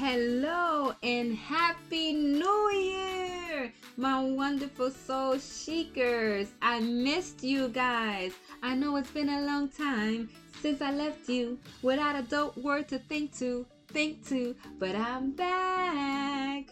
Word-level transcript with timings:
Hello 0.00 0.94
and 1.02 1.34
happy 1.34 2.12
new 2.12 2.70
year, 2.70 3.72
my 3.96 4.22
wonderful 4.22 4.92
soul 4.92 5.40
seekers. 5.40 6.46
I 6.62 6.78
missed 6.78 7.42
you 7.42 7.66
guys. 7.66 8.32
I 8.62 8.76
know 8.76 8.94
it's 8.94 9.10
been 9.10 9.28
a 9.28 9.40
long 9.40 9.68
time 9.70 10.30
since 10.62 10.80
I 10.82 10.92
left 10.92 11.28
you 11.28 11.58
without 11.82 12.14
a 12.14 12.22
dope 12.22 12.56
word 12.58 12.86
to 12.90 13.00
think 13.00 13.36
to, 13.38 13.66
think 13.88 14.24
to, 14.28 14.54
but 14.78 14.94
I'm 14.94 15.32
back. 15.32 16.66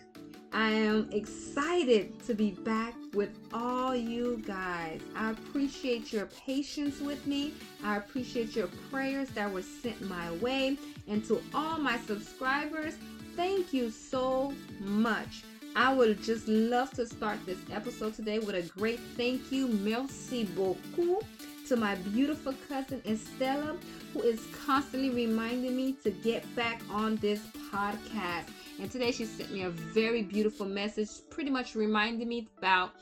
I 0.53 0.71
am 0.71 1.11
excited 1.11 2.25
to 2.27 2.35
be 2.35 2.53
back 2.53 2.95
with 3.13 3.31
all 3.53 3.95
you 3.95 4.41
guys. 4.47 5.01
I 5.17 5.33
appreciate 5.33 6.13
your 6.13 6.27
patience 6.27 7.01
with 7.01 7.27
me. 7.27 7.55
I 7.83 7.97
appreciate 7.97 8.55
your 8.55 8.69
prayers 8.91 9.29
that 9.31 9.53
were 9.53 9.63
sent 9.63 10.01
my 10.09 10.31
way. 10.35 10.79
And 11.09 11.25
to 11.27 11.43
all 11.53 11.79
my 11.79 11.99
subscribers, 11.99 12.95
thank 13.37 13.73
you 13.73 13.91
so 13.91 14.53
much. 14.81 15.45
I 15.77 15.93
would 15.93 16.23
just 16.23 16.49
love 16.49 16.91
to 16.93 17.07
start 17.07 17.39
this 17.45 17.59
episode 17.71 18.15
today 18.15 18.39
with 18.39 18.55
a 18.55 18.63
great 18.79 18.99
thank 19.17 19.53
you. 19.53 19.69
Merci 19.69 20.45
beaucoup 20.45 21.23
to 21.69 21.77
my 21.77 21.97
beautiful 21.97 22.55
cousin 22.67 23.03
Estella, 23.05 23.77
who 24.15 24.23
is 24.23 24.41
constantly 24.65 25.11
reminding 25.11 25.77
me 25.77 25.93
to 26.05 26.11
get 26.11 26.43
back 26.57 26.81
on 26.91 27.17
this 27.17 27.41
podcast. 27.71 28.47
And 28.81 28.91
today 28.91 29.13
she 29.13 29.27
sent 29.27 29.53
me 29.53 29.63
a 29.63 29.71
very 29.71 30.23
beautiful 30.23 30.65
message, 30.65 31.11
pretty 31.29 31.51
much 31.51 31.75
reminding 31.75 32.29
me 32.29 32.49
about 32.59 32.93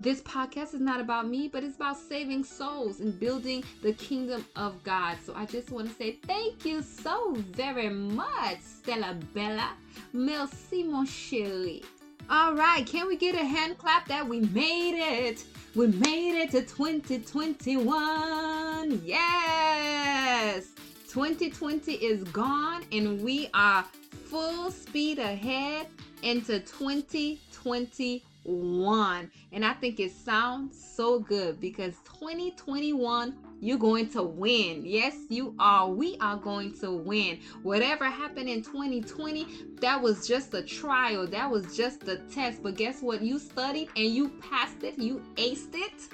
this 0.00 0.20
podcast 0.22 0.74
is 0.74 0.80
not 0.80 1.00
about 1.00 1.28
me, 1.28 1.48
but 1.48 1.64
it's 1.64 1.76
about 1.76 1.96
saving 1.96 2.44
souls 2.44 3.00
and 3.00 3.18
building 3.18 3.64
the 3.82 3.92
kingdom 3.94 4.44
of 4.56 4.82
God. 4.82 5.16
So 5.24 5.32
I 5.34 5.46
just 5.46 5.70
want 5.70 5.88
to 5.88 5.94
say 5.94 6.18
thank 6.26 6.64
you 6.64 6.82
so 6.82 7.34
very 7.52 7.88
much, 7.88 8.58
Stella 8.60 9.16
Bella. 9.32 9.70
Merci, 10.12 10.82
mon 10.82 11.06
chéri. 11.06 11.82
All 12.28 12.54
right, 12.54 12.86
can 12.86 13.06
we 13.06 13.16
get 13.16 13.34
a 13.34 13.44
hand 13.44 13.78
clap 13.78 14.08
that 14.08 14.26
we 14.26 14.40
made 14.40 14.98
it? 14.98 15.44
We 15.74 15.88
made 15.88 16.42
it 16.42 16.50
to 16.52 16.62
2021. 16.62 19.02
Yes! 19.04 20.68
2020 21.08 21.92
is 21.92 22.24
gone 22.24 22.82
and 22.92 23.22
we 23.22 23.48
are 23.54 23.84
full 24.24 24.70
speed 24.70 25.18
ahead 25.18 25.86
into 26.22 26.60
2021. 26.60 28.33
One 28.44 29.30
and 29.52 29.64
I 29.64 29.72
think 29.72 30.00
it 30.00 30.12
sounds 30.12 30.76
so 30.94 31.20
good 31.20 31.60
because 31.60 31.94
2021, 32.04 33.36
you're 33.60 33.78
going 33.78 34.08
to 34.10 34.22
win. 34.22 34.82
Yes, 34.84 35.16
you 35.28 35.54
are. 35.58 35.88
We 35.88 36.16
are 36.20 36.36
going 36.36 36.78
to 36.80 36.92
win. 36.92 37.38
Whatever 37.62 38.04
happened 38.04 38.48
in 38.48 38.62
2020, 38.62 39.46
that 39.80 40.00
was 40.00 40.26
just 40.26 40.52
a 40.54 40.62
trial, 40.62 41.26
that 41.28 41.50
was 41.50 41.76
just 41.76 42.06
a 42.08 42.16
test. 42.30 42.62
But 42.62 42.76
guess 42.76 43.00
what? 43.00 43.22
You 43.22 43.38
studied 43.38 43.88
and 43.96 44.06
you 44.06 44.28
passed 44.50 44.82
it, 44.82 44.98
you 44.98 45.22
aced 45.36 45.74
it, 45.74 46.08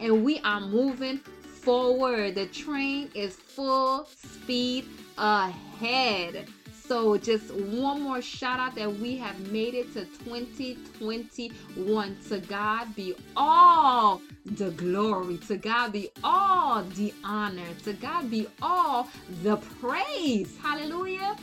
and 0.00 0.24
we 0.24 0.40
are 0.40 0.60
moving 0.60 1.18
forward. 1.18 2.34
The 2.34 2.46
train 2.46 3.10
is 3.14 3.36
full 3.36 4.06
speed 4.06 4.86
ahead. 5.16 6.48
So, 6.92 7.16
just 7.16 7.54
one 7.54 8.02
more 8.02 8.20
shout 8.20 8.60
out 8.60 8.74
that 8.74 8.98
we 8.98 9.16
have 9.16 9.50
made 9.50 9.72
it 9.72 9.94
to 9.94 10.04
2021. 10.04 12.18
To 12.28 12.38
God 12.40 12.94
be 12.94 13.14
all 13.34 14.20
the 14.44 14.72
glory. 14.72 15.38
To 15.48 15.56
God 15.56 15.92
be 15.92 16.10
all 16.22 16.82
the 16.82 17.14
honor. 17.24 17.64
To 17.84 17.94
God 17.94 18.30
be 18.30 18.46
all 18.60 19.08
the 19.42 19.56
praise. 19.80 20.54
Hallelujah. 20.62 21.34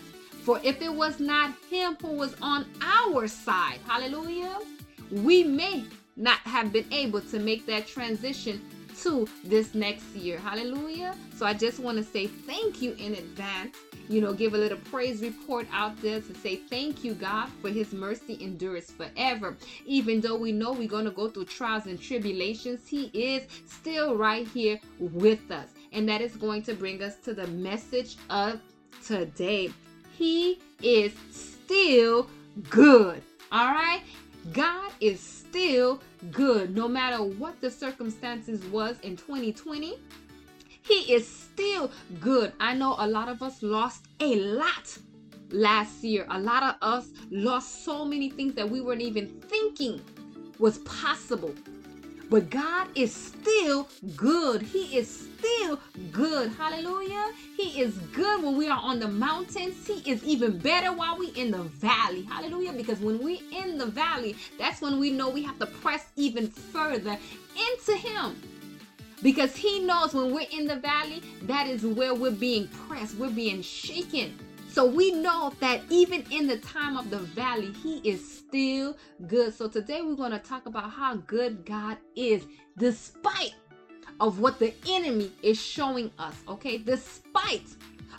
For 0.44 0.60
if 0.64 0.84
it 0.84 0.94
was 0.94 1.20
not 1.20 1.56
Him 1.68 1.98
who 2.00 2.10
was 2.10 2.36
on 2.44 2.68
our 2.80 3.28
side, 3.28 3.80
hallelujah, 3.88 4.56
we 5.10 5.44
may 5.44 5.84
not 6.16 6.38
have 6.42 6.72
been 6.72 6.86
able 6.94 7.22
to 7.22 7.40
make 7.40 7.66
that 7.66 7.88
transition 7.88 8.62
to 9.02 9.28
this 9.44 9.74
next 9.74 10.16
year. 10.16 10.38
Hallelujah. 10.38 11.16
So 11.36 11.48
I 11.48 11.56
just 11.56 11.80
want 11.80 11.98
to 11.98 12.04
say 12.04 12.28
thank 12.28 12.84
you 12.84 12.94
in 13.00 13.14
advance. 13.14 13.76
You 14.10 14.22
know, 14.22 14.34
give 14.34 14.56
a 14.56 14.58
little 14.58 14.80
praise 14.80 15.22
report 15.22 15.68
out 15.72 16.02
there 16.02 16.20
to 16.20 16.36
say 16.36 16.56
thank 16.56 17.04
you, 17.04 17.14
God, 17.14 17.48
for 17.62 17.70
his 17.70 17.94
mercy 17.94 18.40
endures 18.42 18.90
forever. 18.90 19.56
Even 19.86 20.20
though 20.20 20.36
we 20.36 20.52
know 20.52 20.72
we're 20.72 20.88
going 20.88 21.06
to 21.06 21.12
go 21.12 21.30
through 21.30 21.46
trials 21.46 21.86
and 21.86 22.02
tribulations, 22.02 22.88
he 22.88 23.12
is 23.14 23.44
still 23.68 24.18
right 24.18 24.48
here 24.48 24.80
with 24.98 25.52
us. 25.52 25.70
And 25.92 26.10
that 26.10 26.22
is 26.22 26.36
going 26.36 26.64
to 26.64 26.74
bring 26.74 27.04
us 27.04 27.18
to 27.18 27.36
the 27.36 27.46
message 27.48 28.18
of 28.32 28.60
today. 29.06 29.72
He 30.18 30.60
is 30.82 31.14
still 31.30 32.28
good. 32.68 33.22
All 33.52 33.74
right? 33.74 34.02
God 34.54 34.92
is 35.00 35.20
still 35.20 36.02
good 36.32 36.76
no 36.76 36.88
matter 36.88 37.24
what 37.24 37.62
the 37.62 37.70
circumstances 37.70 38.64
was 38.66 39.00
in 39.02 39.18
2020 39.18 40.00
he 40.90 41.14
is 41.14 41.26
still 41.28 41.92
good 42.20 42.52
i 42.60 42.74
know 42.74 42.96
a 43.00 43.08
lot 43.08 43.30
of 43.30 43.42
us 43.42 43.64
lost 43.64 44.06
a 44.20 44.36
lot 44.36 44.98
last 45.52 46.04
year 46.04 46.26
a 46.32 46.40
lot 46.40 46.64
of 46.64 46.76
us 46.82 47.10
lost 47.32 47.86
so 47.86 48.04
many 48.04 48.30
things 48.30 48.54
that 48.56 48.70
we 48.70 48.82
weren't 48.82 49.02
even 49.02 49.28
thinking 49.48 50.02
was 50.60 50.80
possible 50.80 51.54
but 52.30 52.52
God 52.52 52.88
is 52.96 53.14
still 53.14 53.90
good. 54.16 54.62
He 54.62 54.96
is 54.96 55.30
still 55.40 55.80
good. 56.12 56.52
Hallelujah. 56.52 57.34
He 57.58 57.82
is 57.82 57.98
good 58.14 58.44
when 58.44 58.56
we 58.56 58.70
are 58.70 58.80
on 58.80 59.00
the 59.00 59.08
mountains. 59.08 59.88
He 59.88 60.10
is 60.10 60.24
even 60.24 60.60
better 60.60 60.94
while 60.94 61.18
we 61.18 61.30
in 61.30 61.50
the 61.50 61.64
valley. 61.64 62.24
Hallelujah. 62.24 62.74
Because 62.74 63.00
when 63.00 63.20
we 63.24 63.42
in 63.52 63.80
the 63.80 63.88
valley, 63.88 64.36
that's 64.60 64.80
when 64.80 65.00
we 65.00 65.10
know 65.10 65.30
we 65.30 65.44
have 65.44 65.58
to 65.58 65.66
press 65.66 66.06
even 66.16 66.48
further 66.48 67.18
into 67.58 67.98
him. 67.98 68.36
Because 69.22 69.56
he 69.56 69.80
knows 69.80 70.14
when 70.14 70.34
we're 70.34 70.48
in 70.52 70.66
the 70.66 70.78
valley, 70.78 71.22
that 71.44 71.68
is 71.68 71.86
where 71.86 72.14
we're 72.14 72.32
being 72.32 72.68
pressed. 72.88 73.16
We're 73.16 73.32
being 73.32 73.62
shaken 73.62 74.38
so 74.72 74.86
we 74.86 75.12
know 75.12 75.52
that 75.62 75.82
even 75.90 76.24
in 76.30 76.46
the 76.46 76.58
time 76.58 76.96
of 76.96 77.10
the 77.10 77.18
valley, 77.18 77.74
He 77.84 77.98
is 78.08 78.38
still 78.38 78.96
good. 79.28 79.54
So 79.54 79.68
today 79.68 80.02
we're 80.04 80.16
going 80.16 80.32
to 80.32 80.40
talk 80.40 80.68
about 80.68 80.92
how 80.92 81.16
good 81.16 81.66
God 81.66 81.98
is 82.16 82.44
despite 82.78 83.56
of 84.20 84.40
what 84.40 84.60
the 84.60 84.74
enemy 84.88 85.32
is 85.42 85.60
showing 85.60 86.12
us, 86.20 86.36
okay? 86.48 86.78
Despite 86.78 87.68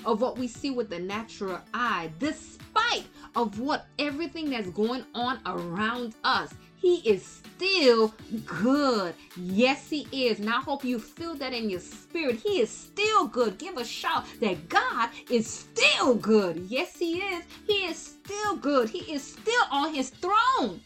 of 0.05 0.21
what 0.21 0.39
we 0.39 0.49
see 0.49 0.71
with 0.71 0.91
the 0.91 0.99
natural 0.99 1.60
eye, 1.72 2.10
despite 2.19 3.05
of 3.37 3.60
what 3.60 3.87
everything 3.99 4.50
that's 4.50 4.71
going 4.71 5.05
on 5.15 5.39
around 5.47 6.15
us. 6.25 6.53
He 6.80 6.96
is 7.08 7.24
still 7.24 8.14
good. 8.46 9.14
Yes, 9.36 9.91
He 9.91 10.06
is. 10.12 10.41
And 10.41 10.48
I 10.48 10.60
hope 10.60 10.84
you 10.84 10.98
feel 10.98 11.34
that 11.34 11.52
in 11.52 11.68
your 11.68 11.80
spirit. 11.80 12.41
He 12.41 12.60
is 12.60 12.70
still 12.70 13.26
good. 13.26 13.58
Give 13.58 13.76
a 13.76 13.84
shout 13.84 14.24
that 14.41 14.68
God 14.68 15.10
is 15.30 15.46
still 15.46 16.14
good. 16.14 16.56
Yes, 16.68 16.98
He 16.98 17.18
is. 17.18 17.44
He 17.66 17.84
is 17.84 17.98
still 17.98 18.56
good. 18.56 18.88
He 18.88 19.12
is 19.12 19.22
still 19.22 19.64
on 19.70 19.94
His 19.94 20.10
throne. 20.10 20.80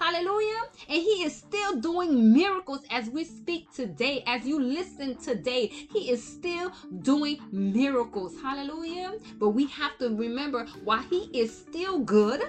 Hallelujah. 0.00 0.62
And 0.88 1.02
he 1.02 1.24
is 1.24 1.36
still 1.36 1.78
doing 1.78 2.32
miracles 2.32 2.80
as 2.90 3.10
we 3.10 3.22
speak 3.22 3.70
today, 3.70 4.24
as 4.26 4.46
you 4.46 4.58
listen 4.58 5.14
today. 5.16 5.66
He 5.66 6.10
is 6.10 6.24
still 6.24 6.72
doing 7.02 7.38
miracles. 7.52 8.34
Hallelujah. 8.40 9.12
But 9.38 9.50
we 9.50 9.66
have 9.66 9.98
to 9.98 10.08
remember 10.08 10.64
while 10.84 11.02
he 11.02 11.28
is 11.34 11.54
still 11.54 11.98
good, 11.98 12.40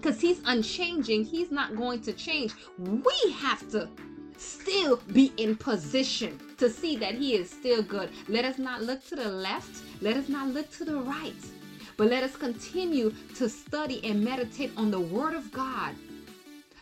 because 0.00 0.20
he's 0.20 0.40
unchanging, 0.46 1.24
he's 1.24 1.50
not 1.50 1.76
going 1.76 2.00
to 2.00 2.12
change. 2.12 2.54
We 2.78 3.32
have 3.38 3.68
to 3.70 3.88
still 4.38 4.96
be 5.12 5.32
in 5.36 5.54
position 5.56 6.40
to 6.56 6.70
see 6.70 6.96
that 6.96 7.14
he 7.14 7.34
is 7.34 7.50
still 7.50 7.82
good. 7.82 8.10
Let 8.26 8.46
us 8.46 8.58
not 8.58 8.82
look 8.82 9.06
to 9.08 9.16
the 9.16 9.28
left, 9.28 9.82
let 10.00 10.16
us 10.16 10.28
not 10.28 10.48
look 10.48 10.70
to 10.78 10.84
the 10.86 10.96
right, 10.96 11.34
but 11.98 12.08
let 12.08 12.22
us 12.22 12.34
continue 12.34 13.12
to 13.36 13.48
study 13.48 14.00
and 14.02 14.24
meditate 14.24 14.72
on 14.78 14.90
the 14.90 15.00
word 15.00 15.34
of 15.34 15.52
God 15.52 15.94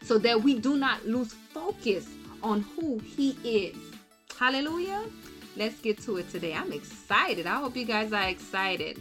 so 0.02 0.16
that 0.18 0.40
we 0.40 0.58
do 0.58 0.76
not 0.76 1.04
lose 1.04 1.32
focus 1.32 2.06
on 2.42 2.60
who 2.60 2.98
he 3.00 3.36
is. 3.42 3.76
Hallelujah. 4.38 5.02
Let's 5.56 5.80
get 5.80 6.00
to 6.02 6.18
it 6.18 6.30
today. 6.30 6.54
I'm 6.54 6.72
excited. 6.72 7.46
I 7.48 7.56
hope 7.56 7.76
you 7.76 7.84
guys 7.84 8.12
are 8.12 8.28
excited. 8.28 9.00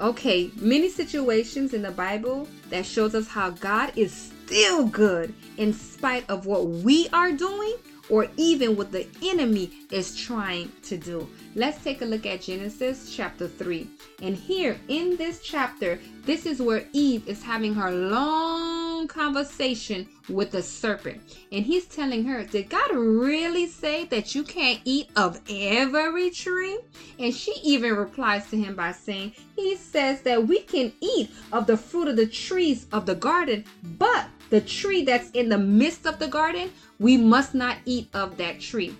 Okay, 0.00 0.50
many 0.56 0.88
situations 0.88 1.74
in 1.74 1.82
the 1.82 1.90
Bible 1.90 2.48
that 2.70 2.86
shows 2.86 3.14
us 3.14 3.28
how 3.28 3.50
God 3.50 3.92
is 3.96 4.32
still 4.46 4.86
good 4.86 5.34
in 5.58 5.74
spite 5.74 6.24
of 6.30 6.46
what 6.46 6.68
we 6.68 7.06
are 7.12 7.32
doing 7.32 7.74
or 8.08 8.26
even 8.38 8.76
what 8.76 8.92
the 8.92 9.06
enemy 9.22 9.70
is 9.90 10.16
trying 10.16 10.72
to 10.84 10.96
do. 10.96 11.28
Let's 11.54 11.84
take 11.84 12.00
a 12.00 12.06
look 12.06 12.24
at 12.24 12.40
Genesis 12.40 13.14
chapter 13.14 13.46
3. 13.46 13.86
And 14.22 14.34
here 14.34 14.80
in 14.88 15.16
this 15.18 15.40
chapter, 15.40 16.00
this 16.24 16.46
is 16.46 16.62
where 16.62 16.86
Eve 16.94 17.28
is 17.28 17.42
having 17.42 17.74
her 17.74 17.90
long 17.90 18.89
conversation 19.08 20.08
with 20.28 20.50
the 20.50 20.62
serpent. 20.62 21.20
And 21.52 21.64
he's 21.64 21.86
telling 21.86 22.24
her, 22.24 22.44
Did 22.44 22.68
God 22.68 22.92
really 22.92 23.66
say 23.66 24.04
that 24.06 24.34
you 24.34 24.42
can't 24.42 24.80
eat 24.84 25.10
of 25.16 25.40
every 25.48 26.30
tree? 26.30 26.78
And 27.18 27.34
she 27.34 27.54
even 27.62 27.94
replies 27.94 28.48
to 28.50 28.56
him 28.56 28.74
by 28.74 28.92
saying, 28.92 29.32
He 29.56 29.76
says 29.76 30.22
that 30.22 30.46
we 30.46 30.60
can 30.60 30.92
eat 31.00 31.30
of 31.52 31.66
the 31.66 31.76
fruit 31.76 32.08
of 32.08 32.16
the 32.16 32.26
trees 32.26 32.86
of 32.92 33.06
the 33.06 33.14
garden, 33.14 33.64
but 33.98 34.26
the 34.50 34.60
tree 34.60 35.04
that's 35.04 35.30
in 35.30 35.48
the 35.48 35.58
midst 35.58 36.06
of 36.06 36.18
the 36.18 36.28
garden, 36.28 36.70
we 36.98 37.16
must 37.16 37.54
not 37.54 37.78
eat 37.84 38.08
of 38.14 38.36
that 38.38 38.60
tree. 38.60 38.94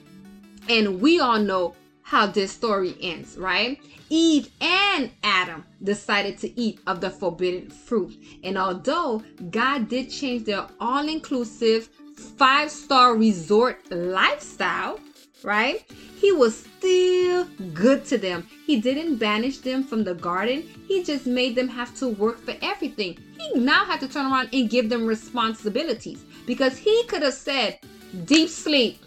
And 0.69 1.01
we 1.01 1.21
all 1.21 1.39
know 1.39 1.75
how 2.03 2.27
this 2.27 2.53
story 2.53 2.97
ends, 3.01 3.37
right? 3.37 3.81
Eve 4.11 4.51
and 4.61 5.11
Adam 5.23 5.65
decided 5.83 6.37
to 6.39 6.61
eat 6.61 6.81
of 6.87 7.01
the 7.01 7.11
forbidden 7.11 7.71
fruit. 7.71 8.13
And 8.43 8.59
although 8.59 9.23
God 9.51 9.89
did 9.89 10.11
change 10.11 10.45
their 10.45 10.67
all 10.81 11.09
inclusive 11.09 11.89
five 12.37 12.71
star 12.71 13.17
resort 13.17 13.91
lifestyle, 13.91 14.99
right? 15.45 15.85
He 16.17 16.33
was 16.33 16.65
still 16.79 17.45
good 17.73 18.05
to 18.07 18.19
them. 18.19 18.47
He 18.67 18.81
didn't 18.81 19.17
banish 19.17 19.59
them 19.59 19.85
from 19.85 20.05
the 20.05 20.15
garden, 20.15 20.69
he 20.87 21.03
just 21.03 21.27
made 21.27 21.55
them 21.55 21.69
have 21.69 21.97
to 21.99 22.09
work 22.09 22.39
for 22.41 22.55
everything. 22.63 23.17
He 23.39 23.59
now 23.59 23.85
had 23.85 24.01
to 24.01 24.09
turn 24.09 24.31
around 24.31 24.51
and 24.53 24.69
give 24.69 24.91
them 24.91 25.07
responsibilities 25.07 26.25
because 26.47 26.77
he 26.77 27.05
could 27.05 27.23
have 27.23 27.35
said, 27.35 27.79
Deep 28.25 28.49
sleep, 28.49 28.99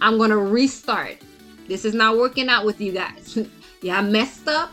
I'm 0.00 0.18
to 0.18 0.36
restart. 0.36 1.18
This 1.68 1.84
is 1.84 1.94
not 1.94 2.18
working 2.18 2.48
out 2.48 2.66
with 2.66 2.80
you 2.80 2.92
guys. 2.92 3.38
yeah, 3.82 3.98
I 3.98 4.02
messed 4.02 4.48
up. 4.48 4.70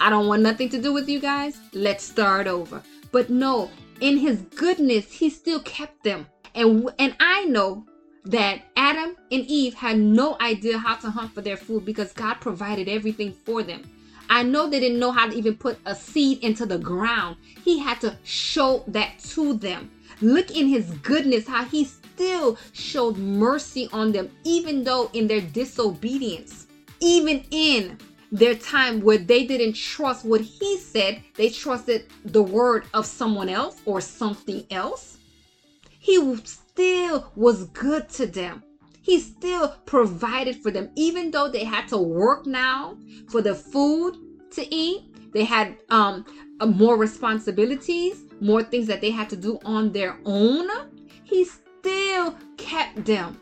I 0.00 0.10
don't 0.10 0.26
want 0.26 0.42
nothing 0.42 0.68
to 0.70 0.80
do 0.80 0.92
with 0.92 1.08
you 1.08 1.20
guys. 1.20 1.58
Let's 1.72 2.04
start 2.04 2.46
over. 2.46 2.82
But 3.12 3.30
no, 3.30 3.70
in 4.00 4.18
his 4.18 4.42
goodness, 4.56 5.10
he 5.10 5.30
still 5.30 5.60
kept 5.60 6.02
them. 6.02 6.26
And 6.54 6.90
and 6.98 7.16
I 7.20 7.44
know 7.44 7.84
that 8.24 8.62
Adam 8.76 9.16
and 9.30 9.44
Eve 9.46 9.74
had 9.74 9.98
no 9.98 10.36
idea 10.40 10.78
how 10.78 10.96
to 10.96 11.10
hunt 11.10 11.32
for 11.34 11.42
their 11.42 11.56
food 11.56 11.84
because 11.84 12.12
God 12.12 12.34
provided 12.40 12.88
everything 12.88 13.32
for 13.32 13.62
them. 13.62 13.82
I 14.30 14.42
know 14.42 14.68
they 14.68 14.80
didn't 14.80 14.98
know 14.98 15.12
how 15.12 15.28
to 15.28 15.36
even 15.36 15.56
put 15.56 15.78
a 15.84 15.94
seed 15.94 16.42
into 16.42 16.64
the 16.64 16.78
ground. 16.78 17.36
He 17.64 17.78
had 17.78 18.00
to 18.00 18.16
show 18.22 18.82
that 18.88 19.18
to 19.30 19.54
them. 19.54 19.90
Look 20.22 20.56
in 20.56 20.68
his 20.68 20.90
goodness 21.02 21.46
how 21.46 21.64
he 21.64 21.84
still 21.84 22.56
showed 22.72 23.18
mercy 23.18 23.88
on 23.92 24.12
them, 24.12 24.30
even 24.44 24.84
though 24.84 25.10
in 25.12 25.26
their 25.26 25.40
disobedience, 25.40 26.66
even 27.00 27.44
in 27.50 27.98
their 28.34 28.56
time 28.56 29.00
where 29.00 29.18
they 29.18 29.46
didn't 29.46 29.74
trust 29.74 30.24
what 30.24 30.40
he 30.40 30.76
said, 30.76 31.22
they 31.36 31.48
trusted 31.48 32.06
the 32.24 32.42
word 32.42 32.84
of 32.92 33.06
someone 33.06 33.48
else 33.48 33.80
or 33.84 34.00
something 34.00 34.66
else. 34.72 35.18
He 36.00 36.16
still 36.44 37.30
was 37.36 37.66
good 37.66 38.08
to 38.10 38.26
them. 38.26 38.64
He 39.00 39.20
still 39.20 39.68
provided 39.86 40.56
for 40.56 40.72
them, 40.72 40.90
even 40.96 41.30
though 41.30 41.48
they 41.48 41.62
had 41.62 41.86
to 41.88 41.98
work 41.98 42.44
now 42.44 42.96
for 43.28 43.40
the 43.40 43.54
food 43.54 44.16
to 44.52 44.74
eat. 44.74 45.32
They 45.32 45.44
had 45.44 45.76
um, 45.90 46.24
more 46.66 46.96
responsibilities, 46.96 48.24
more 48.40 48.64
things 48.64 48.88
that 48.88 49.00
they 49.00 49.10
had 49.10 49.30
to 49.30 49.36
do 49.36 49.60
on 49.64 49.92
their 49.92 50.18
own. 50.24 50.68
He 51.22 51.44
still 51.44 52.34
kept 52.56 53.04
them. 53.04 53.40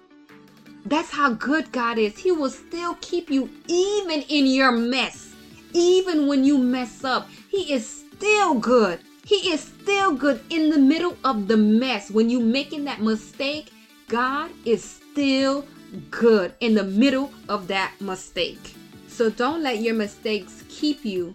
That's 0.84 1.11
how 1.11 1.34
good 1.34 1.73
God 1.73 1.99
is. 1.99 2.19
He 2.19 2.32
will 2.32 2.50
still 2.50 2.96
keep 3.00 3.31
you 3.31 3.49
even 3.69 4.23
in 4.23 4.46
your 4.46 4.73
mess. 4.73 5.34
Even 5.73 6.26
when 6.26 6.44
you 6.44 6.58
mess 6.58 7.05
up, 7.05 7.29
He 7.49 7.73
is 7.73 7.87
still 7.87 8.55
good. 8.55 9.00
He 9.25 9.52
is 9.52 9.61
still 9.61 10.14
good 10.14 10.40
in 10.50 10.70
the 10.70 10.79
middle 10.79 11.17
of 11.25 11.46
the 11.46 11.56
mess. 11.56 12.11
When 12.11 12.29
you're 12.29 12.43
making 12.43 12.84
that 12.84 13.00
mistake, 13.00 13.73
God 14.08 14.50
is 14.64 14.82
still 14.82 15.64
good 16.11 16.55
in 16.61 16.75
the 16.75 16.84
middle 16.84 17.31
of 17.49 17.69
that 17.69 17.93
mistake. 18.00 18.75
So 19.08 19.31
don't 19.31 19.62
let 19.62 19.81
your 19.81 19.94
mistakes 19.94 20.64
keep 20.69 21.05
you 21.05 21.34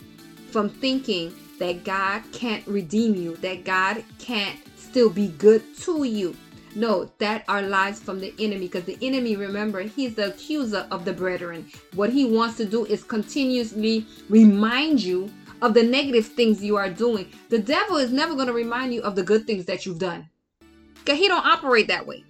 from 0.51 0.69
thinking 0.69 1.33
that 1.59 1.83
God 1.83 2.23
can't 2.31 2.65
redeem 2.67 3.15
you, 3.15 3.35
that 3.37 3.63
God 3.63 4.03
can't 4.19 4.59
still 4.75 5.09
be 5.09 5.29
good 5.29 5.63
to 5.81 6.03
you. 6.03 6.35
No, 6.77 7.09
that 7.17 7.43
are 7.47 7.63
lies 7.63 7.99
from 7.99 8.19
the 8.19 8.35
enemy 8.37 8.67
because 8.67 8.83
the 8.83 8.99
enemy, 9.01 9.35
remember, 9.35 9.81
he's 9.81 10.13
the 10.13 10.27
accuser 10.27 10.85
of 10.91 11.05
the 11.05 11.11
brethren. 11.11 11.67
What 11.95 12.11
he 12.11 12.23
wants 12.23 12.55
to 12.57 12.65
do 12.65 12.85
is 12.85 13.03
continuously 13.03 14.05
remind 14.29 15.01
you 15.01 15.31
of 15.63 15.73
the 15.73 15.81
negative 15.81 16.27
things 16.27 16.63
you 16.63 16.75
are 16.75 16.87
doing. 16.87 17.33
The 17.49 17.57
devil 17.57 17.97
is 17.97 18.11
never 18.11 18.35
going 18.35 18.45
to 18.45 18.53
remind 18.53 18.93
you 18.93 19.01
of 19.01 19.15
the 19.15 19.23
good 19.23 19.47
things 19.47 19.65
that 19.65 19.87
you've 19.87 19.97
done. 19.97 20.29
Because 20.99 21.17
he 21.17 21.27
don't 21.27 21.47
operate 21.47 21.87
that 21.87 22.05
way. 22.05 22.23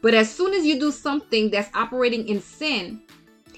But 0.00 0.14
as 0.14 0.34
soon 0.34 0.54
as 0.54 0.64
you 0.64 0.80
do 0.80 0.90
something 0.90 1.50
that's 1.50 1.68
operating 1.76 2.26
in 2.26 2.40
sin 2.40 3.02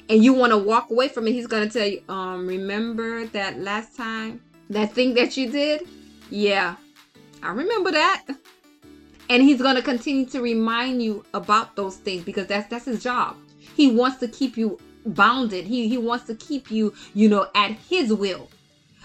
and 0.08 0.24
you 0.24 0.34
want 0.34 0.50
to 0.50 0.58
walk 0.58 0.90
away 0.90 1.06
from 1.06 1.28
it, 1.28 1.34
he's 1.34 1.46
going 1.46 1.68
to 1.68 1.78
tell 1.78 1.86
you, 1.86 2.02
um, 2.08 2.48
remember 2.48 3.26
that 3.26 3.60
last 3.60 3.96
time, 3.96 4.42
that 4.70 4.92
thing 4.92 5.14
that 5.14 5.36
you 5.36 5.52
did? 5.52 5.82
Yeah, 6.30 6.74
I 7.44 7.52
remember 7.52 7.92
that 7.92 8.24
and 9.30 9.44
he's 9.44 9.62
going 9.62 9.76
to 9.76 9.82
continue 9.82 10.26
to 10.26 10.42
remind 10.42 11.00
you 11.00 11.24
about 11.32 11.76
those 11.76 11.96
things 11.96 12.24
because 12.24 12.48
that's 12.48 12.68
that's 12.68 12.84
his 12.84 13.02
job. 13.02 13.36
He 13.76 13.90
wants 13.90 14.18
to 14.18 14.28
keep 14.28 14.58
you 14.58 14.78
bounded. 15.06 15.64
He 15.64 15.88
he 15.88 15.96
wants 15.96 16.26
to 16.26 16.34
keep 16.34 16.70
you 16.70 16.92
you 17.14 17.28
know 17.28 17.46
at 17.54 17.70
his 17.70 18.12
will. 18.12 18.50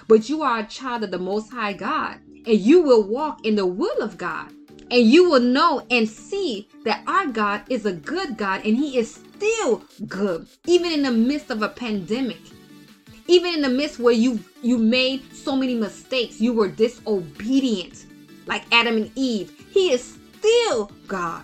But 0.07 0.27
you 0.27 0.41
are 0.41 0.59
a 0.59 0.65
child 0.65 1.03
of 1.03 1.11
the 1.11 1.19
most 1.19 1.51
high 1.51 1.73
god 1.73 2.19
and 2.27 2.59
you 2.59 2.81
will 2.81 3.03
walk 3.03 3.45
in 3.45 3.55
the 3.55 3.65
will 3.65 4.01
of 4.01 4.17
god. 4.17 4.51
And 4.91 5.01
you 5.01 5.29
will 5.29 5.39
know 5.39 5.85
and 5.89 6.09
see 6.09 6.67
that 6.83 7.03
our 7.07 7.27
god 7.27 7.61
is 7.69 7.85
a 7.85 7.93
good 7.93 8.35
god 8.35 8.65
and 8.65 8.75
he 8.75 8.97
is 8.97 9.13
still 9.13 9.83
good 10.07 10.47
even 10.65 10.91
in 10.91 11.03
the 11.03 11.11
midst 11.11 11.51
of 11.51 11.61
a 11.61 11.69
pandemic. 11.69 12.41
Even 13.27 13.53
in 13.55 13.61
the 13.61 13.69
midst 13.69 13.99
where 13.99 14.13
you 14.13 14.39
you 14.63 14.79
made 14.79 15.35
so 15.35 15.55
many 15.55 15.75
mistakes 15.75 16.41
you 16.41 16.51
were 16.51 16.67
disobedient 16.67 18.07
like 18.47 18.63
adam 18.71 18.97
and 18.97 19.11
eve. 19.15 19.51
He 19.71 19.91
is 19.91 20.14
still 20.45 20.91
God. 21.07 21.43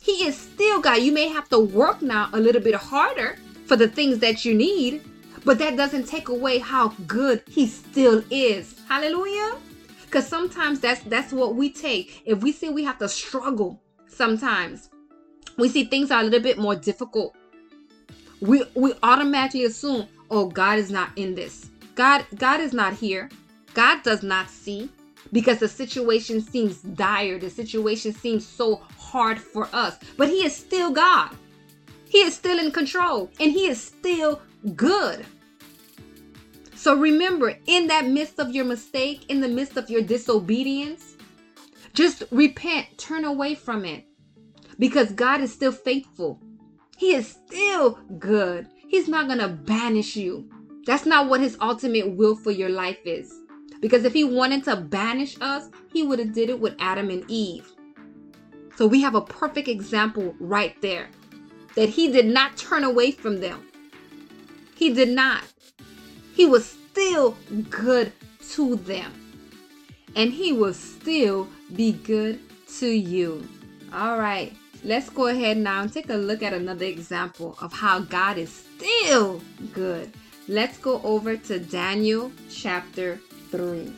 He 0.00 0.26
is 0.26 0.36
still 0.36 0.80
God. 0.80 1.02
You 1.02 1.12
may 1.12 1.28
have 1.28 1.48
to 1.50 1.58
work 1.58 2.00
now 2.00 2.30
a 2.32 2.40
little 2.40 2.62
bit 2.62 2.74
harder 2.74 3.36
for 3.66 3.76
the 3.76 3.88
things 3.88 4.18
that 4.20 4.44
you 4.44 4.54
need, 4.54 5.02
but 5.44 5.58
that 5.58 5.76
doesn't 5.76 6.08
take 6.08 6.28
away 6.28 6.58
how 6.58 6.88
good 7.06 7.42
he 7.48 7.66
still 7.66 8.22
is. 8.30 8.80
Hallelujah. 8.88 9.56
Because 10.04 10.26
sometimes 10.26 10.80
that's 10.80 11.02
that's 11.02 11.32
what 11.32 11.54
we 11.54 11.70
take. 11.70 12.22
If 12.24 12.42
we 12.42 12.52
see 12.52 12.70
we 12.70 12.84
have 12.84 12.98
to 12.98 13.08
struggle 13.08 13.82
sometimes, 14.06 14.88
we 15.58 15.68
see 15.68 15.84
things 15.84 16.10
are 16.10 16.20
a 16.20 16.24
little 16.24 16.40
bit 16.40 16.56
more 16.56 16.76
difficult. 16.76 17.36
We 18.40 18.64
we 18.74 18.94
automatically 19.02 19.64
assume, 19.64 20.08
oh, 20.30 20.46
God 20.46 20.78
is 20.78 20.90
not 20.90 21.10
in 21.16 21.34
this. 21.34 21.68
God, 21.94 22.24
God 22.36 22.60
is 22.60 22.72
not 22.72 22.94
here. 22.94 23.28
God 23.74 24.02
does 24.02 24.22
not 24.22 24.48
see 24.48 24.88
because 25.32 25.58
the 25.58 25.68
situation 25.68 26.40
seems 26.40 26.80
dire. 26.80 27.38
The 27.38 27.50
situation 27.50 28.12
seems 28.12 28.46
so 28.46 28.76
hard 28.98 29.40
for 29.40 29.68
us. 29.72 29.96
But 30.16 30.28
He 30.28 30.44
is 30.44 30.54
still 30.54 30.90
God. 30.90 31.30
He 32.08 32.18
is 32.18 32.34
still 32.34 32.58
in 32.58 32.70
control 32.70 33.30
and 33.38 33.52
He 33.52 33.66
is 33.66 33.80
still 33.80 34.40
good. 34.74 35.24
So 36.74 36.94
remember, 36.94 37.56
in 37.66 37.88
that 37.88 38.06
midst 38.06 38.38
of 38.38 38.54
your 38.54 38.64
mistake, 38.64 39.28
in 39.28 39.40
the 39.40 39.48
midst 39.48 39.76
of 39.76 39.90
your 39.90 40.00
disobedience, 40.00 41.16
just 41.92 42.22
repent, 42.30 42.86
turn 42.96 43.24
away 43.24 43.56
from 43.56 43.84
it 43.84 44.04
because 44.78 45.10
God 45.12 45.40
is 45.40 45.52
still 45.52 45.72
faithful. 45.72 46.40
He 46.96 47.14
is 47.14 47.36
still 47.46 47.98
good. 48.18 48.68
He's 48.88 49.08
not 49.08 49.26
going 49.26 49.40
to 49.40 49.48
banish 49.48 50.16
you. 50.16 50.48
That's 50.86 51.04
not 51.04 51.28
what 51.28 51.40
his 51.40 51.58
ultimate 51.60 52.16
will 52.16 52.36
for 52.36 52.50
your 52.50 52.70
life 52.70 52.98
is. 53.04 53.32
Because 53.80 54.04
if 54.04 54.12
he 54.12 54.24
wanted 54.24 54.64
to 54.64 54.76
banish 54.76 55.36
us, 55.40 55.70
he 55.92 56.02
would 56.02 56.18
have 56.18 56.32
did 56.32 56.50
it 56.50 56.58
with 56.58 56.74
Adam 56.78 57.10
and 57.10 57.24
Eve. 57.28 57.70
So 58.76 58.86
we 58.86 59.02
have 59.02 59.14
a 59.14 59.20
perfect 59.20 59.68
example 59.68 60.34
right 60.38 60.80
there 60.82 61.08
that 61.74 61.88
he 61.88 62.10
did 62.10 62.26
not 62.26 62.56
turn 62.56 62.84
away 62.84 63.10
from 63.10 63.40
them. 63.40 63.66
He 64.74 64.92
did 64.92 65.08
not. 65.08 65.42
He 66.34 66.46
was 66.46 66.66
still 66.66 67.36
good 67.70 68.12
to 68.50 68.76
them. 68.76 69.12
And 70.14 70.32
he 70.32 70.52
will 70.52 70.74
still 70.74 71.48
be 71.74 71.92
good 71.92 72.40
to 72.78 72.86
you. 72.86 73.48
All 73.92 74.18
right, 74.18 74.56
let's 74.84 75.10
go 75.10 75.26
ahead 75.28 75.56
now 75.56 75.82
and 75.82 75.92
take 75.92 76.10
a 76.10 76.14
look 76.14 76.42
at 76.42 76.52
another 76.52 76.86
example 76.86 77.56
of 77.60 77.72
how 77.72 78.00
God 78.00 78.38
is 78.38 78.52
still 78.76 79.40
good. 79.72 80.12
Let's 80.46 80.78
go 80.78 81.00
over 81.02 81.36
to 81.36 81.58
Daniel 81.58 82.32
chapter 82.50 83.20
3. 83.50 83.92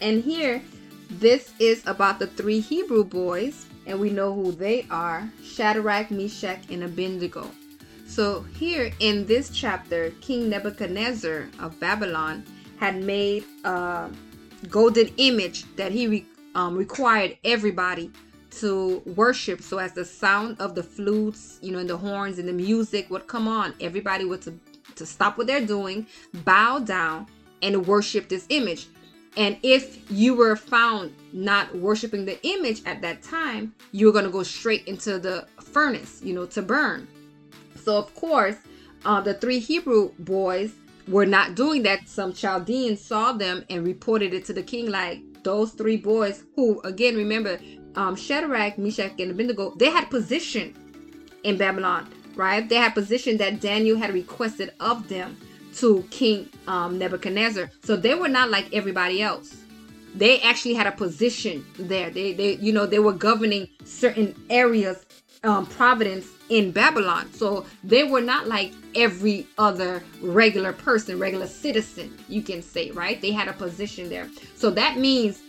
And 0.00 0.22
here, 0.22 0.62
this 1.10 1.52
is 1.58 1.86
about 1.86 2.18
the 2.18 2.26
three 2.26 2.60
Hebrew 2.60 3.04
boys, 3.04 3.66
and 3.86 3.98
we 4.00 4.10
know 4.10 4.34
who 4.34 4.52
they 4.52 4.86
are 4.90 5.30
Shadrach, 5.42 6.10
Meshach, 6.10 6.60
and 6.70 6.82
Abednego. 6.82 7.50
So, 8.06 8.42
here 8.58 8.92
in 9.00 9.26
this 9.26 9.50
chapter, 9.50 10.10
King 10.20 10.48
Nebuchadnezzar 10.48 11.48
of 11.58 11.78
Babylon 11.80 12.44
had 12.78 13.02
made 13.02 13.44
a 13.64 14.10
golden 14.68 15.08
image 15.16 15.64
that 15.76 15.92
he 15.92 16.26
um, 16.54 16.76
required 16.76 17.36
everybody 17.44 18.10
to 18.50 19.02
worship. 19.04 19.60
So 19.60 19.78
as 19.78 19.92
the 19.92 20.04
sound 20.04 20.60
of 20.60 20.74
the 20.74 20.82
flutes, 20.82 21.58
you 21.62 21.72
know, 21.72 21.78
and 21.78 21.88
the 21.88 21.96
horns 21.96 22.38
and 22.38 22.48
the 22.48 22.52
music 22.52 23.10
would 23.10 23.26
come 23.26 23.46
on, 23.46 23.74
everybody 23.80 24.24
would 24.24 24.42
to, 24.42 24.58
to 24.94 25.04
stop 25.04 25.36
what 25.36 25.46
they're 25.46 25.64
doing, 25.64 26.06
bow 26.44 26.78
down, 26.78 27.26
and 27.62 27.86
worship 27.86 28.28
this 28.28 28.46
image. 28.48 28.88
And 29.36 29.58
if 29.62 30.10
you 30.10 30.34
were 30.34 30.56
found 30.56 31.14
not 31.32 31.74
worshiping 31.76 32.24
the 32.24 32.44
image 32.46 32.82
at 32.86 33.02
that 33.02 33.22
time, 33.22 33.74
you 33.92 34.06
were 34.06 34.12
going 34.12 34.24
to 34.24 34.30
go 34.30 34.42
straight 34.42 34.86
into 34.86 35.18
the 35.18 35.46
furnace, 35.60 36.20
you 36.22 36.32
know, 36.32 36.46
to 36.46 36.62
burn. 36.62 37.06
So, 37.84 37.98
of 37.98 38.14
course, 38.14 38.56
uh, 39.04 39.20
the 39.20 39.34
three 39.34 39.58
Hebrew 39.58 40.12
boys 40.18 40.72
were 41.06 41.26
not 41.26 41.54
doing 41.54 41.82
that. 41.82 42.08
Some 42.08 42.32
Chaldeans 42.32 43.00
saw 43.00 43.32
them 43.32 43.64
and 43.68 43.86
reported 43.86 44.32
it 44.32 44.44
to 44.46 44.52
the 44.54 44.62
king, 44.62 44.90
like 44.90 45.20
those 45.44 45.72
three 45.72 45.98
boys, 45.98 46.44
who, 46.56 46.80
again, 46.80 47.14
remember, 47.14 47.58
um, 47.94 48.16
Shadrach, 48.16 48.78
Meshach, 48.78 49.12
and 49.20 49.30
Abednego, 49.30 49.74
they 49.76 49.90
had 49.90 50.10
position 50.10 50.74
in 51.44 51.56
Babylon, 51.56 52.08
right? 52.34 52.66
They 52.68 52.76
had 52.76 52.94
position 52.94 53.36
that 53.36 53.60
Daniel 53.60 53.96
had 53.96 54.12
requested 54.12 54.72
of 54.80 55.08
them 55.08 55.36
to 55.76 56.02
King 56.10 56.48
um, 56.66 56.98
Nebuchadnezzar. 56.98 57.70
So 57.84 57.96
they 57.96 58.14
were 58.14 58.28
not 58.28 58.50
like 58.50 58.72
everybody 58.72 59.22
else. 59.22 59.56
They 60.14 60.40
actually 60.40 60.74
had 60.74 60.86
a 60.86 60.92
position 60.92 61.64
there. 61.78 62.10
They, 62.10 62.32
they, 62.32 62.56
you 62.56 62.72
know, 62.72 62.86
they 62.86 62.98
were 62.98 63.12
governing 63.12 63.68
certain 63.84 64.34
areas, 64.48 65.04
um, 65.44 65.66
providence 65.66 66.26
in 66.48 66.70
Babylon. 66.70 67.30
So 67.32 67.66
they 67.84 68.04
were 68.04 68.22
not 68.22 68.48
like 68.48 68.72
every 68.94 69.46
other 69.58 70.02
regular 70.22 70.72
person, 70.72 71.18
regular 71.18 71.46
citizen, 71.46 72.16
you 72.28 72.42
can 72.42 72.62
say, 72.62 72.90
right? 72.92 73.20
They 73.20 73.32
had 73.32 73.48
a 73.48 73.52
position 73.52 74.08
there. 74.08 74.30
So 74.54 74.70
that 74.70 74.96
means 74.96 75.42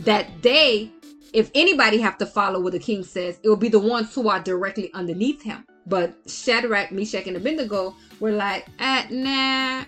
that 0.00 0.28
they, 0.42 0.90
if 1.34 1.50
anybody 1.54 1.98
have 1.98 2.16
to 2.18 2.26
follow 2.26 2.60
what 2.60 2.72
the 2.72 2.78
king 2.78 3.04
says, 3.04 3.38
it 3.42 3.48
will 3.48 3.56
be 3.56 3.68
the 3.68 3.78
ones 3.78 4.14
who 4.14 4.28
are 4.28 4.40
directly 4.40 4.90
underneath 4.94 5.42
him. 5.42 5.66
But 5.86 6.14
Shadrach, 6.26 6.90
Meshach, 6.90 7.26
and 7.26 7.36
Abednego 7.36 7.94
were 8.18 8.32
like, 8.32 8.66
eh, 8.78 9.06
nah, 9.10 9.84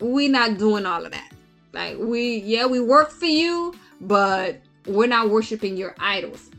we 0.00 0.28
not 0.28 0.58
doing 0.58 0.86
all 0.86 1.04
of 1.04 1.12
that. 1.12 1.32
Like 1.72 1.98
we, 1.98 2.38
yeah, 2.38 2.66
we 2.66 2.80
work 2.80 3.10
for 3.10 3.26
you, 3.26 3.74
but 4.00 4.60
we're 4.86 5.06
not 5.06 5.30
worshiping 5.30 5.76
your 5.76 5.94
idols. 5.98 6.50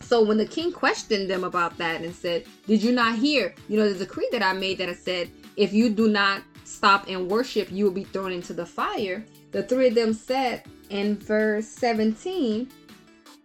So 0.00 0.22
when 0.22 0.38
the 0.38 0.46
king 0.46 0.72
questioned 0.72 1.28
them 1.28 1.44
about 1.44 1.76
that 1.78 2.00
and 2.00 2.14
said, 2.14 2.46
Did 2.66 2.82
you 2.82 2.92
not 2.92 3.16
hear? 3.16 3.54
You 3.68 3.78
know, 3.78 3.92
the 3.92 3.98
decree 3.98 4.28
that 4.32 4.42
I 4.42 4.54
made 4.54 4.78
that 4.78 4.88
I 4.88 4.94
said, 4.94 5.30
If 5.56 5.74
you 5.74 5.90
do 5.90 6.08
not 6.08 6.42
stop 6.64 7.08
and 7.08 7.30
worship, 7.30 7.70
you 7.70 7.84
will 7.84 7.92
be 7.92 8.04
thrown 8.04 8.32
into 8.32 8.54
the 8.54 8.64
fire. 8.64 9.24
The 9.52 9.62
three 9.62 9.88
of 9.88 9.94
them 9.94 10.14
said 10.14 10.62
in 10.88 11.16
verse 11.16 11.68
17, 11.68 12.70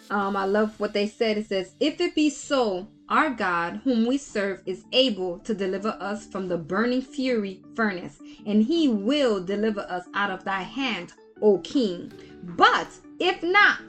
um, 0.10 0.38
I 0.38 0.46
love 0.46 0.80
what 0.80 0.94
they 0.94 1.08
said. 1.08 1.38
It 1.38 1.48
says, 1.48 1.74
If 1.82 2.00
it 2.00 2.16
be 2.16 2.30
so, 2.30 2.88
our 3.10 3.30
God, 3.30 3.82
whom 3.84 4.06
we 4.06 4.18
serve, 4.18 4.62
is 4.66 4.86
able 4.92 5.40
to 5.40 5.54
deliver 5.54 5.98
us 6.00 6.26
from 6.26 6.48
the 6.48 6.58
burning 6.58 7.02
fury 7.02 7.62
furnace, 7.76 8.20
and 8.46 8.64
he 8.64 8.88
will 8.88 9.44
deliver 9.44 9.82
us 9.82 10.06
out 10.14 10.32
of 10.32 10.44
thy 10.44 10.62
hand, 10.62 11.14
O 11.42 11.58
king. 11.60 12.12
But 12.44 12.88
if 13.20 13.44
not, 13.44 13.82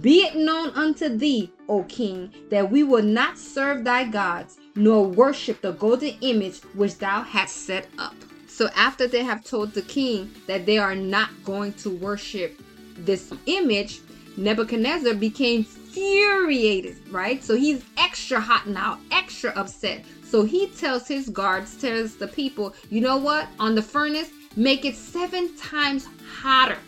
be 0.00 0.20
it 0.20 0.36
known 0.36 0.70
unto 0.70 1.08
thee, 1.08 1.52
O 1.68 1.82
king, 1.84 2.32
that 2.50 2.70
we 2.70 2.82
will 2.82 3.02
not 3.02 3.38
serve 3.38 3.84
thy 3.84 4.04
gods, 4.04 4.58
nor 4.76 5.06
worship 5.06 5.60
the 5.60 5.72
golden 5.72 6.16
image 6.20 6.60
which 6.74 6.98
thou 6.98 7.22
hast 7.22 7.66
set 7.66 7.88
up. 7.98 8.14
So 8.46 8.68
after 8.76 9.06
they 9.06 9.24
have 9.24 9.44
told 9.44 9.72
the 9.72 9.82
king 9.82 10.30
that 10.46 10.66
they 10.66 10.78
are 10.78 10.94
not 10.94 11.30
going 11.44 11.72
to 11.74 11.90
worship 11.90 12.60
this 12.96 13.32
image, 13.46 14.00
Nebuchadnezzar 14.36 15.14
became 15.14 15.64
infuriated, 15.90 16.96
right? 17.10 17.42
So 17.42 17.56
he's 17.56 17.84
extra 17.96 18.40
hot 18.40 18.68
now, 18.68 18.98
extra 19.10 19.50
upset. 19.50 20.04
So 20.24 20.44
he 20.44 20.68
tells 20.68 21.08
his 21.08 21.28
guards, 21.28 21.76
tells 21.76 22.16
the 22.16 22.28
people, 22.28 22.74
you 22.90 23.00
know 23.00 23.16
what? 23.16 23.48
On 23.58 23.74
the 23.74 23.82
furnace, 23.82 24.30
make 24.56 24.84
it 24.84 24.94
seven 24.94 25.56
times 25.56 26.06
hotter. 26.40 26.78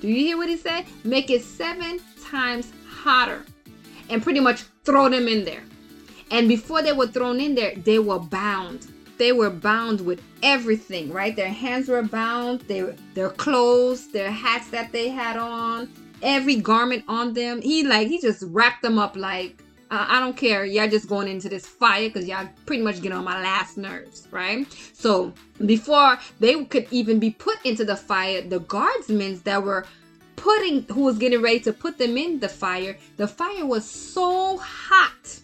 Do 0.00 0.08
you 0.08 0.16
hear 0.16 0.36
what 0.36 0.48
he 0.48 0.56
said? 0.56 0.86
Make 1.04 1.30
it 1.30 1.42
seven 1.42 2.00
times 2.24 2.72
hotter. 2.88 3.44
And 4.10 4.22
pretty 4.22 4.40
much 4.40 4.62
throw 4.84 5.08
them 5.08 5.28
in 5.28 5.44
there. 5.44 5.62
And 6.30 6.48
before 6.48 6.82
they 6.82 6.92
were 6.92 7.06
thrown 7.06 7.40
in 7.40 7.54
there, 7.54 7.74
they 7.76 7.98
were 7.98 8.18
bound. 8.18 8.86
They 9.18 9.32
were 9.32 9.50
bound 9.50 10.00
with 10.00 10.22
everything, 10.42 11.12
right? 11.12 11.34
Their 11.34 11.48
hands 11.48 11.88
were 11.88 12.02
bound, 12.02 12.60
their 12.62 12.94
their 13.14 13.30
clothes, 13.30 14.08
their 14.12 14.30
hats 14.30 14.68
that 14.68 14.92
they 14.92 15.08
had 15.08 15.36
on, 15.36 15.88
every 16.22 16.56
garment 16.56 17.04
on 17.08 17.32
them. 17.34 17.60
He 17.62 17.84
like 17.84 18.08
he 18.08 18.20
just 18.20 18.44
wrapped 18.48 18.82
them 18.82 18.98
up 18.98 19.16
like 19.16 19.62
uh, 19.90 20.06
I 20.08 20.20
don't 20.20 20.36
care. 20.36 20.64
Y'all 20.64 20.88
just 20.88 21.08
going 21.08 21.28
into 21.28 21.48
this 21.48 21.66
fire 21.66 22.08
because 22.08 22.28
y'all 22.28 22.48
pretty 22.66 22.82
much 22.82 23.00
get 23.00 23.12
on 23.12 23.24
my 23.24 23.42
last 23.42 23.78
nerves, 23.78 24.28
right? 24.30 24.66
So 24.92 25.32
before 25.64 26.18
they 26.40 26.62
could 26.64 26.86
even 26.90 27.18
be 27.18 27.30
put 27.30 27.64
into 27.64 27.84
the 27.84 27.96
fire, 27.96 28.42
the 28.42 28.60
guardsmen 28.60 29.40
that 29.44 29.62
were 29.62 29.86
putting 30.36 30.82
who 30.84 31.02
was 31.02 31.18
getting 31.18 31.40
ready 31.40 31.60
to 31.60 31.72
put 31.72 31.98
them 31.98 32.16
in 32.16 32.38
the 32.38 32.48
fire, 32.48 32.96
the 33.16 33.26
fire 33.26 33.64
was 33.64 33.88
so 33.88 34.58
hot 34.58 35.40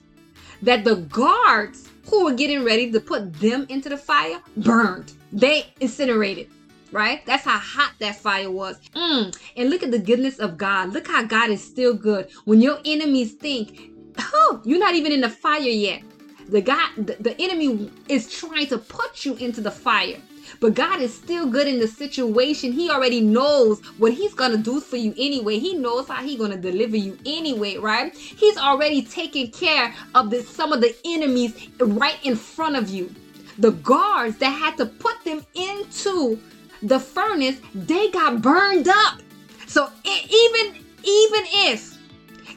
that 0.62 0.84
the 0.84 0.96
guards 0.96 1.88
who 2.08 2.24
were 2.24 2.34
getting 2.34 2.64
ready 2.64 2.90
to 2.92 3.00
put 3.00 3.32
them 3.34 3.66
into 3.70 3.88
the 3.88 3.96
fire 3.96 4.40
burned. 4.58 5.12
They 5.32 5.72
incinerated 5.80 6.48
right? 6.94 7.26
That's 7.26 7.44
how 7.44 7.58
hot 7.58 7.94
that 7.98 8.16
fire 8.16 8.50
was. 8.50 8.78
Mm. 8.94 9.36
And 9.56 9.68
look 9.68 9.82
at 9.82 9.90
the 9.90 9.98
goodness 9.98 10.38
of 10.38 10.56
God. 10.56 10.92
Look 10.92 11.08
how 11.08 11.24
God 11.24 11.50
is 11.50 11.62
still 11.62 11.92
good. 11.92 12.30
When 12.44 12.60
your 12.60 12.78
enemies 12.84 13.32
think, 13.32 13.90
oh, 14.16 14.62
you're 14.64 14.78
not 14.78 14.94
even 14.94 15.10
in 15.10 15.20
the 15.20 15.28
fire 15.28 15.60
yet. 15.60 16.02
The 16.48 16.60
God, 16.60 16.90
the, 16.96 17.16
the 17.18 17.40
enemy 17.40 17.90
is 18.08 18.32
trying 18.32 18.68
to 18.68 18.78
put 18.78 19.24
you 19.24 19.34
into 19.34 19.60
the 19.60 19.72
fire. 19.72 20.18
But 20.60 20.74
God 20.74 21.00
is 21.00 21.12
still 21.12 21.46
good 21.46 21.66
in 21.66 21.80
the 21.80 21.88
situation. 21.88 22.70
He 22.70 22.90
already 22.90 23.20
knows 23.20 23.80
what 23.98 24.12
He's 24.12 24.34
gonna 24.34 24.58
do 24.58 24.78
for 24.78 24.96
you 24.96 25.12
anyway. 25.18 25.58
He 25.58 25.74
knows 25.74 26.06
how 26.06 26.22
He's 26.22 26.38
gonna 26.38 26.58
deliver 26.58 26.96
you 26.96 27.18
anyway, 27.26 27.76
right? 27.76 28.14
He's 28.14 28.56
already 28.56 29.02
taken 29.02 29.48
care 29.50 29.92
of 30.14 30.32
some 30.46 30.72
of 30.72 30.80
the 30.80 30.94
enemies 31.04 31.68
right 31.80 32.18
in 32.22 32.36
front 32.36 32.76
of 32.76 32.88
you. 32.88 33.12
The 33.58 33.72
guards 33.72 34.36
that 34.38 34.50
had 34.50 34.76
to 34.76 34.86
put 34.86 35.24
them 35.24 35.44
into 35.54 36.38
the 36.84 37.00
furnace, 37.00 37.60
they 37.74 38.10
got 38.10 38.42
burned 38.42 38.88
up. 38.88 39.20
So 39.66 39.90
even 40.06 40.76
even 41.04 41.44
if 41.68 41.98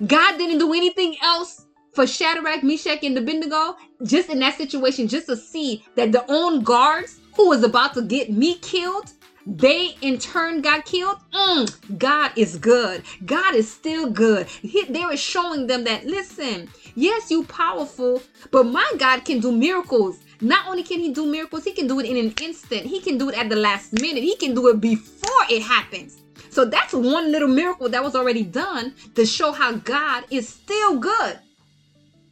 God 0.07 0.37
didn't 0.37 0.59
do 0.59 0.73
anything 0.73 1.15
else 1.23 1.65
for 1.93 2.07
Shadrach, 2.07 2.63
Meshach, 2.63 3.03
and 3.03 3.17
Abednego, 3.17 3.75
just 4.03 4.29
in 4.29 4.39
that 4.39 4.57
situation, 4.57 5.07
just 5.07 5.27
to 5.27 5.35
see 5.37 5.83
that 5.95 6.11
the 6.11 6.25
own 6.29 6.61
guards 6.63 7.19
who 7.35 7.49
was 7.49 7.63
about 7.63 7.93
to 7.95 8.03
get 8.03 8.31
me 8.31 8.57
killed, 8.59 9.11
they 9.47 9.95
in 10.01 10.19
turn 10.19 10.61
got 10.61 10.85
killed. 10.85 11.17
Mm, 11.33 11.97
God 11.99 12.31
is 12.37 12.57
good. 12.57 13.03
God 13.25 13.55
is 13.55 13.71
still 13.71 14.11
good. 14.11 14.47
He, 14.47 14.85
they 14.85 15.05
were 15.05 15.17
showing 15.17 15.67
them 15.67 15.85
that, 15.85 16.05
listen, 16.05 16.69
yes, 16.95 17.31
you 17.31 17.45
powerful, 17.45 18.21
but 18.51 18.65
my 18.65 18.89
God 18.97 19.25
can 19.25 19.39
do 19.39 19.51
miracles. 19.51 20.19
Not 20.41 20.67
only 20.67 20.83
can 20.83 20.99
he 20.99 21.11
do 21.11 21.25
miracles, 21.25 21.63
he 21.63 21.71
can 21.71 21.87
do 21.87 21.99
it 21.99 22.05
in 22.05 22.17
an 22.17 22.33
instant. 22.41 22.85
He 22.85 22.99
can 23.01 23.17
do 23.17 23.29
it 23.29 23.37
at 23.37 23.49
the 23.49 23.55
last 23.55 23.93
minute. 23.93 24.23
He 24.23 24.35
can 24.35 24.53
do 24.53 24.67
it 24.67 24.79
before 24.79 25.43
it 25.49 25.63
happens. 25.63 26.17
So 26.49 26.65
that's 26.65 26.93
one 26.93 27.31
little 27.31 27.47
miracle 27.47 27.89
that 27.89 28.03
was 28.03 28.15
already 28.15 28.43
done 28.43 28.93
to 29.15 29.25
show 29.25 29.51
how 29.51 29.73
God 29.73 30.25
is 30.29 30.47
still 30.47 30.99
good. 30.99 31.39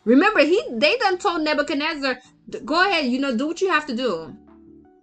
Remember, 0.03 0.39
he 0.41 0.63
they 0.71 0.97
done 0.97 1.17
told 1.17 1.41
Nebuchadnezzar, 1.41 2.19
go 2.63 2.87
ahead, 2.87 3.05
you 3.05 3.19
know, 3.19 3.35
do 3.35 3.47
what 3.47 3.61
you 3.61 3.69
have 3.69 3.87
to 3.87 3.95
do. 3.95 4.35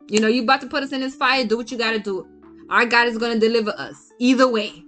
You 0.09 0.21
know, 0.21 0.29
you 0.29 0.43
about 0.43 0.61
to 0.61 0.67
put 0.69 0.83
us 0.83 0.93
in 0.93 1.01
this 1.01 1.15
fire, 1.15 1.45
do 1.45 1.57
what 1.57 1.71
you 1.71 1.79
gotta 1.79 1.99
do. 1.99 2.27
Our 2.71 2.87
God 2.87 3.09
is 3.09 3.19
gonna 3.19 3.39
deliver 3.39 3.71
us. 3.77 4.13
Either 4.19 4.49
way. 4.49 4.85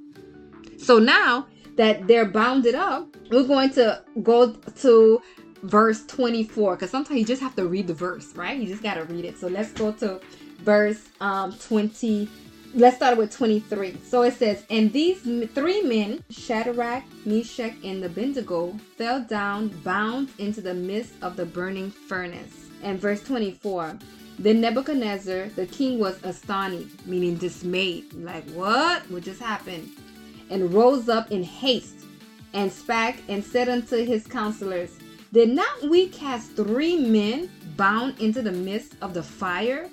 So 0.79 0.99
now 0.99 1.49
that 1.77 2.07
they're 2.07 2.27
bounded 2.27 2.75
up, 2.75 3.17
we're 3.31 3.45
going 3.45 3.71
to 3.71 4.03
go 4.23 4.53
to 4.53 5.23
verse 5.65 6.05
24 6.07 6.77
because 6.77 6.91
sometimes 6.91 7.19
you 7.19 7.25
just 7.25 7.41
have 7.41 7.57
to 7.57 7.67
read 7.67 7.87
the 7.87 7.95
verse 7.95 8.35
right? 8.37 8.59
You 8.59 8.67
just 8.67 8.83
got 8.83 8.95
to 8.95 9.05
read 9.05 9.25
it. 9.25 9.39
So 9.39 9.49
let's 9.49 9.73
go 9.73 9.93
to 9.93 10.21
verse 10.61 11.09
um 11.21 11.53
20 11.53 12.29
let's 12.75 12.97
start 12.97 13.19
with 13.19 13.31
23 13.31 13.99
so 14.03 14.23
it 14.23 14.35
says 14.35 14.65
and 14.71 14.93
these 14.93 15.21
three 15.53 15.83
men 15.83 16.25
shadrach 16.31 17.05
meshach 17.25 17.75
and 17.85 18.03
abednego 18.03 18.73
fell 18.97 19.23
down 19.23 19.69
bound 19.85 20.31
into 20.39 20.61
the 20.61 20.73
midst 20.73 21.13
of 21.23 21.37
the 21.37 21.45
burning 21.45 21.91
furnace. 21.91 22.67
And 22.83 22.99
verse 22.99 23.23
24 23.23 23.99
then 24.39 24.61
nebuchadnezzar 24.61 25.49
the 25.51 25.67
king 25.67 25.99
was 25.99 26.19
astonished 26.25 27.07
meaning 27.07 27.37
dismayed 27.37 28.13
like 28.15 28.49
what? 28.51 29.09
What 29.11 29.23
just 29.23 29.41
happened? 29.41 29.89
And 30.51 30.75
rose 30.75 31.09
up 31.09 31.31
in 31.31 31.43
haste 31.43 32.05
and 32.55 32.73
spake 32.73 33.23
and 33.29 33.45
said 33.45 33.69
unto 33.69 34.05
his 34.05 34.27
counselors 34.27 34.99
did 35.35 35.49
not 35.49 35.83
we 35.83 36.07
cast 36.11 36.55
three 36.55 36.97
men 36.97 37.51
bound 37.77 38.21
into 38.21 38.41
the 38.41 38.53
midst 38.53 38.95
of 39.03 39.15
the 39.15 39.23
fire? 39.23 39.91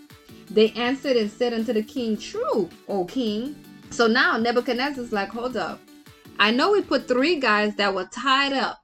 They 0.52 0.70
answered 0.74 1.18
and 1.18 1.32
said 1.32 1.52
unto 1.52 1.74
the 1.74 1.82
king, 1.82 2.16
True, 2.16 2.70
O 2.88 3.06
king. 3.06 3.56
So 3.90 4.06
now 4.06 4.38
Nebuchadnezzar's 4.38 5.12
like, 5.12 5.30
Hold 5.30 5.58
up. 5.58 5.82
I 6.38 6.52
know 6.52 6.72
we 6.72 6.84
put 6.84 7.08
three 7.08 7.40
guys 7.40 7.76
that 7.78 7.92
were 7.92 8.06
tied 8.06 8.54
up 8.54 8.84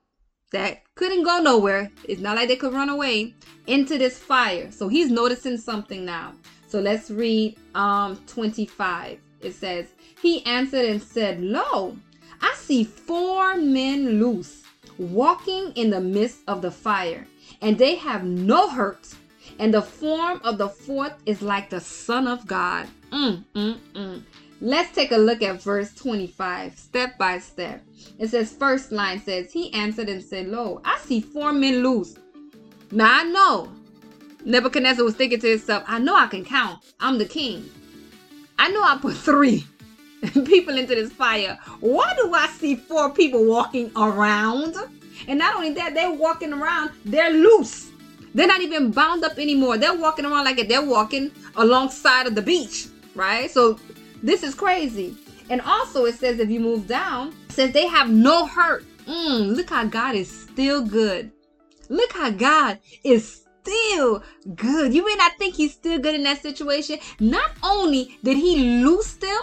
that 0.52 0.82
couldn't 0.96 1.24
go 1.24 1.40
nowhere. 1.40 1.92
It's 2.06 2.22
not 2.22 2.36
like 2.36 2.48
they 2.48 2.56
could 2.56 2.74
run 2.74 2.90
away 2.90 3.36
into 3.68 4.00
this 4.00 4.18
fire. 4.18 4.72
So 4.72 4.88
he's 4.88 5.12
noticing 5.12 5.58
something 5.58 6.06
now. 6.06 6.34
So 6.68 6.80
let's 6.80 7.12
read 7.12 7.56
um 7.76 8.16
25. 8.26 9.20
It 9.42 9.54
says, 9.54 9.86
He 10.20 10.44
answered 10.48 10.86
and 10.86 11.04
said, 11.04 11.40
Lo, 11.40 11.96
I 12.42 12.56
see 12.56 12.84
four 12.84 13.58
men 13.58 14.20
loose, 14.20 14.64
walking 14.98 15.72
in 15.76 15.90
the 15.90 16.02
midst 16.02 16.40
of 16.48 16.62
the 16.62 16.72
fire, 16.72 17.28
and 17.62 17.78
they 17.78 17.96
have 17.96 18.24
no 18.24 18.70
hurt. 18.70 19.08
And 19.60 19.74
the 19.74 19.82
form 19.82 20.42
of 20.44 20.58
the 20.58 20.70
fourth 20.70 21.14
is 21.26 21.42
like 21.42 21.70
the 21.70 21.80
Son 21.80 22.28
of 22.28 22.46
God. 22.46 22.88
Mm, 23.12 23.44
mm, 23.56 23.80
mm. 23.94 24.24
Let's 24.60 24.94
take 24.94 25.12
a 25.12 25.18
look 25.18 25.42
at 25.42 25.62
verse 25.62 25.94
25, 25.94 26.78
step 26.78 27.18
by 27.18 27.40
step. 27.40 27.84
It 28.20 28.30
says, 28.30 28.52
first 28.52 28.92
line 28.92 29.22
says, 29.22 29.52
He 29.52 29.72
answered 29.74 30.10
and 30.10 30.24
said, 30.24 30.48
Lo, 30.48 30.82
I 30.84 30.98
see 31.00 31.22
four 31.22 31.54
men 31.54 31.84
loose. 31.84 32.18
Now 32.92 33.20
I 33.20 33.24
know. 33.24 33.72
Nebuchadnezzar 34.46 35.04
was 35.04 35.16
thinking 35.16 35.40
to 35.40 35.50
himself, 35.50 35.84
I 35.88 36.00
know 36.00 36.16
I 36.16 36.28
can 36.28 36.44
count. 36.44 36.80
I'm 37.00 37.18
the 37.18 37.26
king. 37.26 37.70
I 38.58 38.70
know 38.70 38.82
I 38.82 38.98
put 39.00 39.16
three 39.16 39.66
people 40.46 40.78
into 40.78 40.96
this 40.96 41.12
fire. 41.12 41.58
Why 41.80 42.14
do 42.16 42.34
I 42.34 42.48
see 42.48 42.76
four 42.76 43.12
people 43.12 43.46
walking 43.46 43.92
around? 43.96 44.76
And 45.28 45.40
not 45.40 45.56
only 45.56 45.74
that, 45.74 45.94
they're 45.94 46.12
walking 46.12 46.54
around, 46.54 46.92
they're 47.06 47.32
loose. 47.32 47.92
They're 48.34 48.48
not 48.48 48.62
even 48.62 48.92
bound 48.92 49.24
up 49.24 49.38
anymore. 49.38 49.78
They're 49.78 49.98
walking 49.98 50.26
around 50.26 50.46
like 50.46 50.68
they're 50.68 50.86
walking 50.86 51.32
alongside 51.56 52.28
of 52.28 52.36
the 52.36 52.42
beach, 52.42 52.88
right? 53.16 53.50
So 53.50 53.80
this 54.22 54.44
is 54.44 54.54
crazy. 54.54 55.16
And 55.50 55.62
also 55.62 56.06
it 56.06 56.16
says 56.16 56.40
if 56.40 56.50
you 56.50 56.60
move 56.60 56.88
down, 56.88 57.34
says 57.50 57.72
they 57.72 57.88
have 57.88 58.10
no 58.10 58.46
hurt. 58.46 58.86
Mm, 59.08 59.56
look 59.56 59.70
how 59.70 59.86
God 59.86 60.16
is 60.16 60.30
still 60.30 60.86
good. 60.86 61.32
Look 61.90 62.12
how 62.14 62.30
God 62.30 62.80
is 63.04 63.46
still 63.62 64.24
good. 64.56 64.94
You 64.94 65.06
may 65.06 65.16
not 65.16 65.38
think 65.38 65.56
he's 65.56 65.74
still 65.74 66.00
good 66.00 66.16
in 66.16 66.24
that 66.24 66.42
situation. 66.42 67.00
Not 67.20 67.52
only 67.64 68.20
did 68.24 68.38
he 68.38 68.84
loose 68.84 69.14
them, 69.14 69.42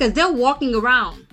because 0.00 0.14
they're 0.14 0.32
walking 0.32 0.74
around. 0.74 1.26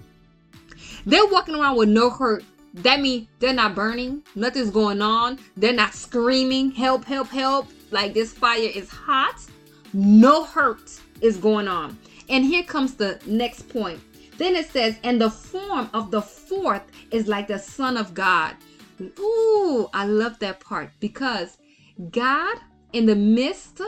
They're 1.06 1.26
walking 1.26 1.56
around 1.56 1.78
with 1.78 1.88
no 1.88 2.10
hurt. 2.10 2.44
That 2.74 3.00
means 3.00 3.30
they're 3.40 3.54
not 3.54 3.76
burning, 3.76 4.24
nothing's 4.36 4.72
going 4.72 5.02
on, 5.02 5.40
they're 5.56 5.72
not 5.72 5.94
screaming, 5.94 6.72
help, 6.72 7.06
help, 7.06 7.30
help, 7.30 7.70
like 7.92 8.14
this 8.14 8.34
fire 8.34 8.60
is 8.60 8.90
hot. 8.90 9.40
No 9.94 10.44
hurt 10.44 11.00
is 11.22 11.38
going 11.38 11.70
on. 11.70 11.98
And 12.28 12.44
here 12.44 12.64
comes 12.64 12.96
the 12.96 13.22
next 13.26 13.70
point. 13.70 14.02
Then 14.38 14.54
it 14.54 14.70
says, 14.70 14.98
and 15.02 15.20
the 15.20 15.30
form 15.30 15.90
of 15.94 16.12
the 16.12 16.22
fourth 16.22 16.84
is 17.10 17.30
like 17.30 17.48
the 17.48 17.60
Son 17.60 17.96
of 17.96 18.14
God. 18.14 18.58
Ooh, 19.18 19.88
I 19.94 20.06
love 20.06 20.38
that 20.40 20.60
part 20.60 20.90
because 21.00 21.58
God, 22.12 22.58
in 22.92 23.06
the 23.06 23.16
midst 23.16 23.82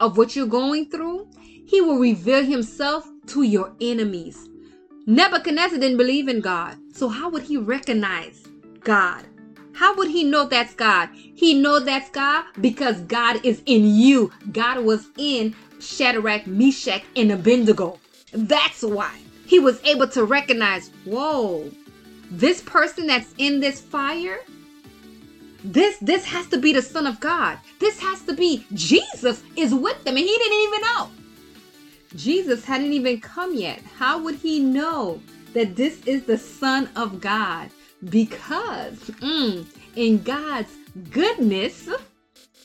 of 0.00 0.16
what 0.16 0.34
you're 0.34 0.46
going 0.46 0.90
through, 0.90 1.28
He 1.66 1.82
will 1.82 1.98
reveal 1.98 2.42
Himself 2.42 3.06
to 3.28 3.42
your 3.42 3.72
enemies. 3.80 4.48
Nebuchadnezzar 5.06 5.78
didn't 5.78 5.98
believe 5.98 6.28
in 6.28 6.40
God. 6.40 6.76
So 6.92 7.08
how 7.08 7.28
would 7.30 7.44
he 7.44 7.56
recognize 7.56 8.42
God? 8.80 9.24
How 9.72 9.94
would 9.96 10.08
he 10.08 10.24
know 10.24 10.46
that's 10.46 10.74
God? 10.74 11.10
He 11.12 11.54
know 11.54 11.80
that's 11.80 12.10
God 12.10 12.44
because 12.60 13.00
God 13.02 13.44
is 13.44 13.62
in 13.66 13.84
you. 13.84 14.32
God 14.52 14.84
was 14.84 15.06
in 15.18 15.54
Shadrach, 15.80 16.46
Meshach, 16.46 17.02
and 17.14 17.30
Abednego. 17.30 18.00
That's 18.32 18.82
why 18.82 19.18
he 19.46 19.58
was 19.58 19.82
able 19.84 20.08
to 20.08 20.24
recognize, 20.24 20.90
whoa, 21.04 21.70
this 22.30 22.62
person 22.62 23.06
that's 23.06 23.34
in 23.38 23.60
this 23.60 23.80
fire, 23.80 24.40
this 25.62 25.98
this 25.98 26.24
has 26.24 26.46
to 26.48 26.58
be 26.58 26.72
the 26.72 26.82
Son 26.82 27.06
of 27.06 27.20
God. 27.20 27.58
This 27.78 28.00
has 28.00 28.22
to 28.22 28.34
be 28.34 28.64
Jesus 28.72 29.42
is 29.56 29.74
with 29.74 30.02
them, 30.04 30.16
and 30.16 30.24
he 30.24 30.38
didn't 30.38 30.68
even 30.68 30.80
know. 30.80 31.10
Jesus 32.14 32.64
hadn't 32.64 32.92
even 32.92 33.20
come 33.20 33.54
yet. 33.54 33.80
How 33.98 34.18
would 34.22 34.36
he 34.36 34.60
know 34.60 35.20
that 35.54 35.76
this 35.76 36.04
is 36.06 36.24
the 36.24 36.38
Son 36.38 36.88
of 36.96 37.20
God? 37.20 37.70
Because 38.08 38.98
mm, 39.20 39.66
in 39.96 40.22
God's 40.22 40.72
goodness, 41.10 41.88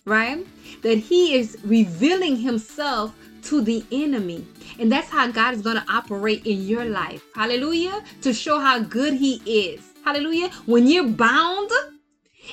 right, 0.06 0.46
that 0.84 0.98
he 0.98 1.36
is 1.36 1.58
revealing 1.64 2.38
himself 2.38 3.16
to 3.44 3.62
the 3.62 3.84
enemy. 3.92 4.46
And 4.80 4.92
that's 4.92 5.10
how 5.10 5.28
God 5.28 5.54
is 5.54 5.62
going 5.62 5.78
to 5.78 5.86
operate 5.90 6.46
in 6.46 6.62
your 6.68 6.86
life. 6.86 7.24
Hallelujah. 7.36 8.04
To 8.22 8.34
show 8.34 8.60
how 8.60 8.80
good 8.80 9.14
he 9.14 9.42
is. 9.46 9.82
Hallelujah. 10.06 10.50
When 10.66 10.88
you're 10.88 11.08
bound, 11.08 11.72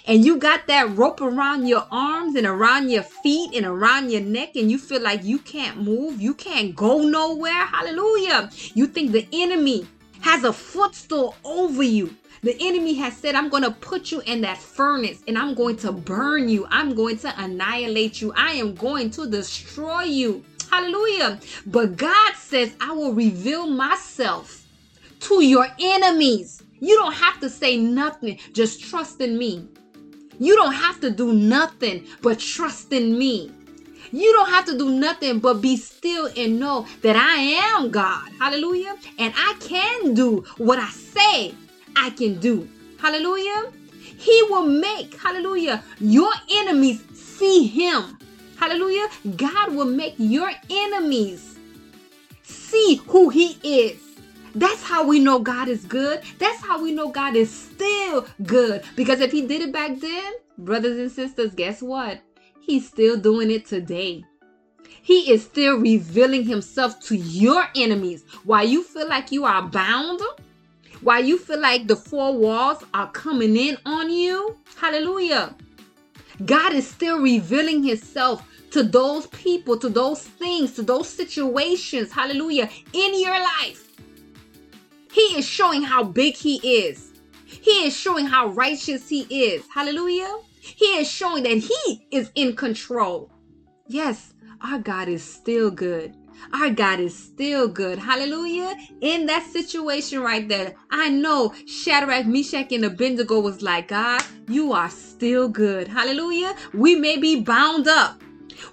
and 0.06 0.24
you 0.24 0.38
got 0.38 0.66
that 0.66 0.96
rope 0.96 1.20
around 1.20 1.66
your 1.66 1.86
arms 1.90 2.36
and 2.36 2.46
around 2.46 2.90
your 2.90 3.02
feet 3.02 3.54
and 3.54 3.66
around 3.66 4.10
your 4.10 4.20
neck, 4.20 4.56
and 4.56 4.70
you 4.70 4.78
feel 4.78 5.02
like 5.02 5.24
you 5.24 5.38
can't 5.38 5.82
move, 5.82 6.20
you 6.20 6.34
can't 6.34 6.74
go 6.74 7.02
nowhere. 7.02 7.66
Hallelujah. 7.66 8.50
You 8.74 8.86
think 8.86 9.12
the 9.12 9.26
enemy 9.32 9.86
has 10.20 10.44
a 10.44 10.52
footstool 10.52 11.36
over 11.44 11.82
you. 11.82 12.16
The 12.42 12.56
enemy 12.60 12.94
has 12.94 13.16
said, 13.16 13.34
I'm 13.34 13.48
going 13.48 13.64
to 13.64 13.70
put 13.70 14.12
you 14.12 14.20
in 14.20 14.42
that 14.42 14.58
furnace 14.58 15.22
and 15.26 15.36
I'm 15.36 15.54
going 15.54 15.76
to 15.78 15.92
burn 15.92 16.48
you. 16.48 16.66
I'm 16.70 16.94
going 16.94 17.18
to 17.18 17.40
annihilate 17.40 18.20
you. 18.20 18.32
I 18.36 18.52
am 18.52 18.74
going 18.74 19.10
to 19.12 19.28
destroy 19.28 20.02
you. 20.02 20.44
Hallelujah. 20.70 21.40
But 21.66 21.96
God 21.96 22.34
says, 22.34 22.74
I 22.80 22.92
will 22.92 23.12
reveal 23.12 23.66
myself 23.66 24.64
to 25.20 25.42
your 25.42 25.66
enemies. 25.80 26.62
You 26.80 26.94
don't 26.94 27.14
have 27.14 27.40
to 27.40 27.50
say 27.50 27.76
nothing. 27.76 28.38
Just 28.52 28.84
trust 28.88 29.20
in 29.20 29.36
me. 29.36 29.66
You 30.38 30.56
don't 30.56 30.74
have 30.74 31.00
to 31.00 31.10
do 31.10 31.32
nothing 31.32 32.06
but 32.22 32.38
trust 32.38 32.92
in 32.92 33.18
me. 33.18 33.50
You 34.12 34.32
don't 34.32 34.48
have 34.48 34.64
to 34.66 34.78
do 34.78 34.90
nothing 34.90 35.38
but 35.40 35.60
be 35.60 35.76
still 35.76 36.30
and 36.36 36.58
know 36.58 36.86
that 37.02 37.16
I 37.16 37.76
am 37.76 37.90
God. 37.90 38.30
Hallelujah. 38.38 38.96
And 39.18 39.34
I 39.36 39.54
can 39.60 40.14
do 40.14 40.44
what 40.56 40.78
I 40.78 40.88
say 40.90 41.54
I 41.96 42.10
can 42.10 42.38
do. 42.40 42.68
Hallelujah. 43.00 43.72
He 44.00 44.42
will 44.48 44.66
make, 44.66 45.14
hallelujah, 45.20 45.82
your 46.00 46.32
enemies 46.54 47.02
see 47.14 47.66
him. 47.66 48.18
Hallelujah. 48.56 49.08
God 49.36 49.74
will 49.74 49.84
make 49.84 50.14
your 50.18 50.50
enemies 50.70 51.56
see 52.42 53.00
who 53.06 53.28
he 53.28 53.58
is. 53.62 54.07
That's 54.54 54.82
how 54.82 55.06
we 55.06 55.20
know 55.20 55.38
God 55.38 55.68
is 55.68 55.84
good. 55.84 56.22
That's 56.38 56.62
how 56.62 56.82
we 56.82 56.92
know 56.92 57.10
God 57.10 57.36
is 57.36 57.50
still 57.50 58.26
good. 58.44 58.82
Because 58.96 59.20
if 59.20 59.32
He 59.32 59.46
did 59.46 59.62
it 59.62 59.72
back 59.72 59.98
then, 59.98 60.32
brothers 60.56 60.98
and 60.98 61.10
sisters, 61.10 61.54
guess 61.54 61.82
what? 61.82 62.20
He's 62.60 62.86
still 62.86 63.16
doing 63.16 63.50
it 63.50 63.66
today. 63.66 64.24
He 65.02 65.32
is 65.32 65.42
still 65.42 65.78
revealing 65.78 66.44
Himself 66.44 67.00
to 67.04 67.16
your 67.16 67.64
enemies 67.76 68.24
while 68.44 68.66
you 68.66 68.82
feel 68.82 69.08
like 69.08 69.32
you 69.32 69.44
are 69.44 69.62
bound, 69.62 70.20
while 71.00 71.24
you 71.24 71.38
feel 71.38 71.60
like 71.60 71.86
the 71.86 71.96
four 71.96 72.36
walls 72.36 72.84
are 72.92 73.10
coming 73.12 73.56
in 73.56 73.78
on 73.86 74.10
you. 74.10 74.58
Hallelujah. 74.76 75.54
God 76.44 76.72
is 76.72 76.86
still 76.86 77.20
revealing 77.20 77.82
Himself 77.82 78.44
to 78.70 78.82
those 78.82 79.26
people, 79.28 79.78
to 79.78 79.88
those 79.88 80.22
things, 80.22 80.74
to 80.74 80.82
those 80.82 81.08
situations. 81.08 82.12
Hallelujah. 82.12 82.68
In 82.92 83.20
your 83.20 83.38
life. 83.40 83.87
He 85.12 85.38
is 85.38 85.46
showing 85.46 85.82
how 85.82 86.04
big 86.04 86.36
he 86.36 86.56
is. 86.56 87.12
He 87.44 87.86
is 87.86 87.96
showing 87.96 88.26
how 88.26 88.48
righteous 88.48 89.08
he 89.08 89.22
is. 89.22 89.64
Hallelujah. 89.74 90.38
He 90.60 90.86
is 90.98 91.10
showing 91.10 91.44
that 91.44 91.58
he 91.58 92.06
is 92.10 92.30
in 92.34 92.54
control. 92.56 93.30
Yes, 93.86 94.34
our 94.60 94.78
God 94.78 95.08
is 95.08 95.22
still 95.22 95.70
good. 95.70 96.14
Our 96.52 96.70
God 96.70 97.00
is 97.00 97.16
still 97.16 97.68
good. 97.68 97.98
Hallelujah. 97.98 98.76
In 99.00 99.26
that 99.26 99.44
situation 99.44 100.20
right 100.20 100.48
there, 100.48 100.74
I 100.90 101.08
know 101.08 101.54
Shadrach, 101.66 102.26
Meshach, 102.26 102.70
and 102.72 102.84
Abednego 102.84 103.40
was 103.40 103.62
like, 103.62 103.88
God, 103.88 104.22
you 104.48 104.72
are 104.72 104.90
still 104.90 105.48
good. 105.48 105.88
Hallelujah. 105.88 106.54
We 106.74 106.96
may 106.96 107.16
be 107.16 107.40
bound 107.40 107.88
up. 107.88 108.20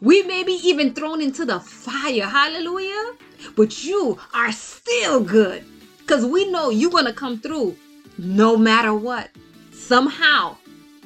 We 0.01 0.23
may 0.23 0.43
be 0.43 0.59
even 0.63 0.93
thrown 0.93 1.21
into 1.21 1.45
the 1.45 1.59
fire. 1.59 2.25
Hallelujah. 2.25 3.13
But 3.55 3.83
you 3.83 4.19
are 4.33 4.51
still 4.51 5.21
good. 5.21 5.65
Because 6.05 6.23
we 6.23 6.49
know 6.51 6.69
you're 6.69 6.91
going 6.91 7.05
to 7.05 7.13
come 7.13 7.39
through 7.39 7.75
no 8.19 8.55
matter 8.57 8.93
what. 8.93 9.31
Somehow, 9.71 10.55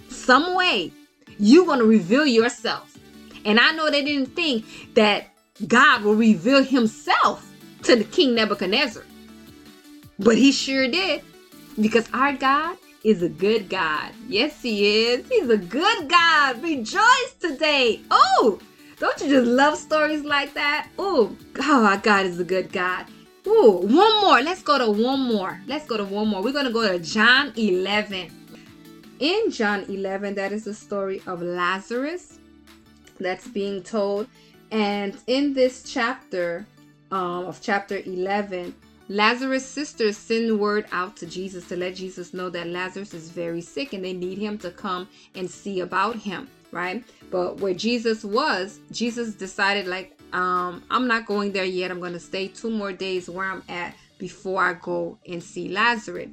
some 0.10 0.56
way, 0.56 0.92
you're 1.40 1.66
going 1.66 1.80
to 1.80 1.86
reveal 1.86 2.26
yourself. 2.26 2.98
And 3.46 3.60
I 3.60 3.72
know 3.72 3.90
they 3.90 4.04
didn't 4.04 4.36
think 4.36 4.66
that 4.96 5.28
God 5.66 6.04
will 6.04 6.16
reveal 6.16 6.64
himself 6.64 7.50
to 7.84 7.96
the 7.96 8.04
King 8.04 8.36
Nebuchadnezzar. 8.36 9.04
But 10.20 10.38
he 10.38 10.52
sure 10.52 10.88
did. 10.90 11.24
Because 11.80 12.10
our 12.14 12.34
God 12.34 12.78
is 13.06 13.24
a 13.24 13.30
good 13.30 13.70
God. 13.70 14.12
Yes, 14.28 14.62
he 14.62 15.06
is. 15.06 15.28
He's 15.30 15.50
a 15.50 15.58
good 15.58 16.10
God. 16.10 16.62
Rejoice 16.62 17.34
today. 17.40 18.02
Oh, 18.12 18.60
don't 19.00 19.22
you 19.22 19.30
just 19.30 19.48
love 19.48 19.78
stories 19.78 20.24
like 20.24 20.54
that? 20.56 20.90
Oh, 21.00 21.34
oh, 21.62 21.86
our 21.86 21.98
God 21.98 22.26
is 22.26 22.38
a 22.40 22.44
good 22.44 22.74
God. 22.74 23.06
Ooh, 23.48 23.80
one 23.84 24.22
more. 24.22 24.42
Let's 24.42 24.62
go 24.62 24.78
to 24.78 24.92
one 24.92 25.22
more. 25.22 25.60
Let's 25.68 25.86
go 25.86 25.98
to 25.98 26.04
one 26.04 26.28
more. 26.28 26.44
We're 26.44 26.54
going 26.54 26.66
to 26.66 26.72
go 26.72 26.88
to 26.88 27.00
John 27.00 27.54
11. 27.56 28.32
In 29.20 29.52
John 29.52 29.84
11, 29.90 30.36
that 30.36 30.52
is 30.52 30.66
the 30.66 30.74
story 30.74 31.22
of 31.26 31.42
Lazarus 31.42 32.40
that's 33.20 33.48
being 33.48 33.84
told. 33.84 34.28
And 34.72 35.18
in 35.28 35.54
this 35.54 35.84
chapter 35.84 36.66
um, 37.12 37.46
of 37.46 37.62
chapter 37.62 37.98
11, 37.98 38.76
Lazarus' 39.08 39.66
sisters 39.66 40.18
send 40.18 40.60
word 40.60 40.86
out 40.92 41.18
to 41.18 41.26
Jesus 41.26 41.68
to 41.70 41.76
let 41.76 41.96
Jesus 41.96 42.34
know 42.34 42.50
that 42.52 42.68
Lazarus 42.68 43.14
is 43.14 43.32
very 43.32 43.62
sick 43.62 43.94
and 43.94 44.06
they 44.06 44.14
need 44.14 44.38
him 44.38 44.58
to 44.60 44.70
come 44.70 45.08
and 45.34 45.50
see 45.50 45.80
about 45.80 46.16
him, 46.16 46.48
right? 46.72 47.04
But 47.32 47.58
where 47.58 47.74
Jesus 47.74 48.24
was, 48.24 48.80
Jesus 48.92 49.34
decided, 49.34 49.88
like, 49.88 50.19
um, 50.34 50.84
I'm 50.90 51.08
not 51.08 51.26
going 51.26 51.52
there 51.52 51.66
yet. 51.66 51.92
I'm 51.92 52.00
going 52.00 52.14
to 52.14 52.20
stay 52.20 52.48
two 52.48 52.70
more 52.70 52.94
days 52.94 53.30
where 53.30 53.46
I'm 53.46 53.64
at 53.70 53.96
before 54.18 54.62
I 54.64 54.74
go 54.74 55.18
and 55.28 55.42
see 55.42 55.70
Lazarus. 55.70 56.30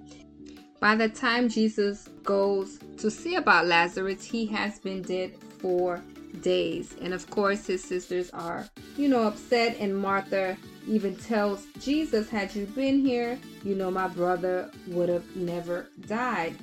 By 0.81 0.95
the 0.95 1.09
time 1.09 1.49
Jesus 1.49 2.09
goes 2.23 2.79
to 2.99 3.11
see 3.11 3.37
about 3.37 3.67
Lazarus, 3.67 4.25
he 4.25 4.47
has 4.47 4.79
been 4.79 5.03
dead 5.03 5.33
for 5.59 6.03
days. 6.43 6.95
And 7.01 7.15
of 7.15 7.29
course, 7.31 7.67
his 7.67 7.83
sisters 7.83 8.31
are, 8.31 8.69
you 8.97 9.09
know, 9.09 9.23
upset. 9.27 9.77
And 9.81 9.97
Martha 9.97 10.57
even 10.87 11.17
tells 11.17 11.67
Jesus, 11.81 12.29
Had 12.29 12.55
you 12.55 12.67
been 12.67 13.01
here, 13.01 13.39
you 13.65 13.75
know, 13.75 13.91
my 13.91 14.09
brother 14.09 14.71
would 14.89 15.09
have 15.09 15.35
never 15.35 15.89
died. 16.07 16.55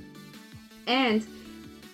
And 0.86 1.26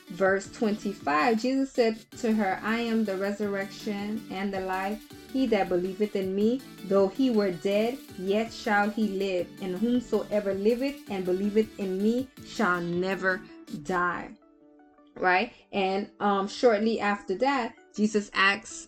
verse 0.10 0.52
25, 0.52 1.42
Jesus 1.42 1.72
said 1.72 2.00
to 2.20 2.34
her, 2.34 2.60
I 2.64 2.80
am 2.80 3.06
the 3.06 3.16
resurrection 3.16 4.26
and 4.32 4.54
the 4.54 4.62
life. 4.62 5.04
He 5.32 5.46
that 5.48 5.70
believeth 5.70 6.16
in 6.16 6.36
me, 6.36 6.62
though 6.86 7.08
he 7.08 7.30
were 7.30 7.52
dead, 7.52 7.98
yet 8.18 8.52
shall 8.52 8.90
he 8.90 9.08
live. 9.10 9.48
And 9.62 9.78
whomsoever 9.78 10.54
liveth 10.54 10.98
and 11.10 11.26
believeth 11.26 11.80
in 11.80 12.02
me 12.02 12.28
shall 12.46 12.82
never 12.82 13.42
die 13.84 14.32
right? 15.20 15.52
And 15.72 16.10
um, 16.20 16.48
shortly 16.48 17.00
after 17.00 17.36
that, 17.36 17.76
Jesus 17.96 18.32
asks, 18.34 18.88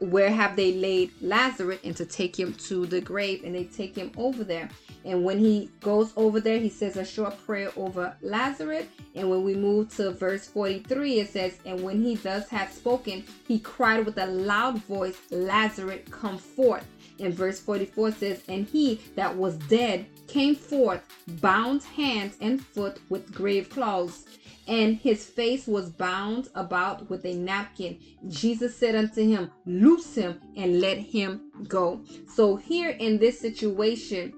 Where 0.00 0.30
have 0.30 0.56
they 0.56 0.74
laid 0.74 1.12
Lazarus? 1.20 1.80
and 1.84 1.96
to 1.96 2.06
take 2.06 2.38
him 2.38 2.52
to 2.54 2.86
the 2.86 3.00
grave, 3.00 3.42
and 3.44 3.54
they 3.54 3.64
take 3.64 3.96
him 3.96 4.12
over 4.16 4.44
there. 4.44 4.68
And 5.04 5.24
when 5.24 5.38
he 5.38 5.70
goes 5.80 6.12
over 6.16 6.40
there, 6.40 6.58
he 6.58 6.68
says 6.68 6.96
a 6.96 7.04
short 7.04 7.34
prayer 7.46 7.70
over 7.76 8.14
Lazarus. 8.20 8.86
And 9.14 9.30
when 9.30 9.42
we 9.42 9.54
move 9.54 9.94
to 9.96 10.10
verse 10.10 10.46
43, 10.46 11.20
it 11.20 11.30
says, 11.30 11.58
And 11.64 11.82
when 11.82 12.02
he 12.02 12.16
thus 12.16 12.48
had 12.48 12.72
spoken, 12.72 13.24
he 13.46 13.58
cried 13.58 14.04
with 14.04 14.18
a 14.18 14.26
loud 14.26 14.82
voice, 14.84 15.18
Lazarus, 15.30 16.02
come 16.10 16.38
forth. 16.38 16.86
And 17.20 17.34
verse 17.34 17.58
44 17.58 18.12
says, 18.12 18.42
And 18.48 18.66
he 18.66 19.00
that 19.16 19.36
was 19.36 19.56
dead 19.56 20.06
came 20.26 20.54
forth, 20.54 21.02
bound 21.40 21.82
hands 21.82 22.36
and 22.40 22.64
foot 22.64 23.00
with 23.08 23.32
grave 23.34 23.70
clothes 23.70 24.24
and 24.68 24.96
his 24.98 25.24
face 25.24 25.66
was 25.66 25.90
bound 25.90 26.48
about 26.54 27.08
with 27.08 27.24
a 27.24 27.34
napkin. 27.34 27.98
Jesus 28.28 28.76
said 28.76 28.94
unto 28.94 29.26
him, 29.26 29.50
Loose 29.66 30.14
him 30.14 30.40
and 30.56 30.80
let 30.80 30.98
him 30.98 31.50
go. 31.66 32.04
So, 32.32 32.56
here 32.56 32.90
in 32.90 33.18
this 33.18 33.40
situation, 33.40 34.34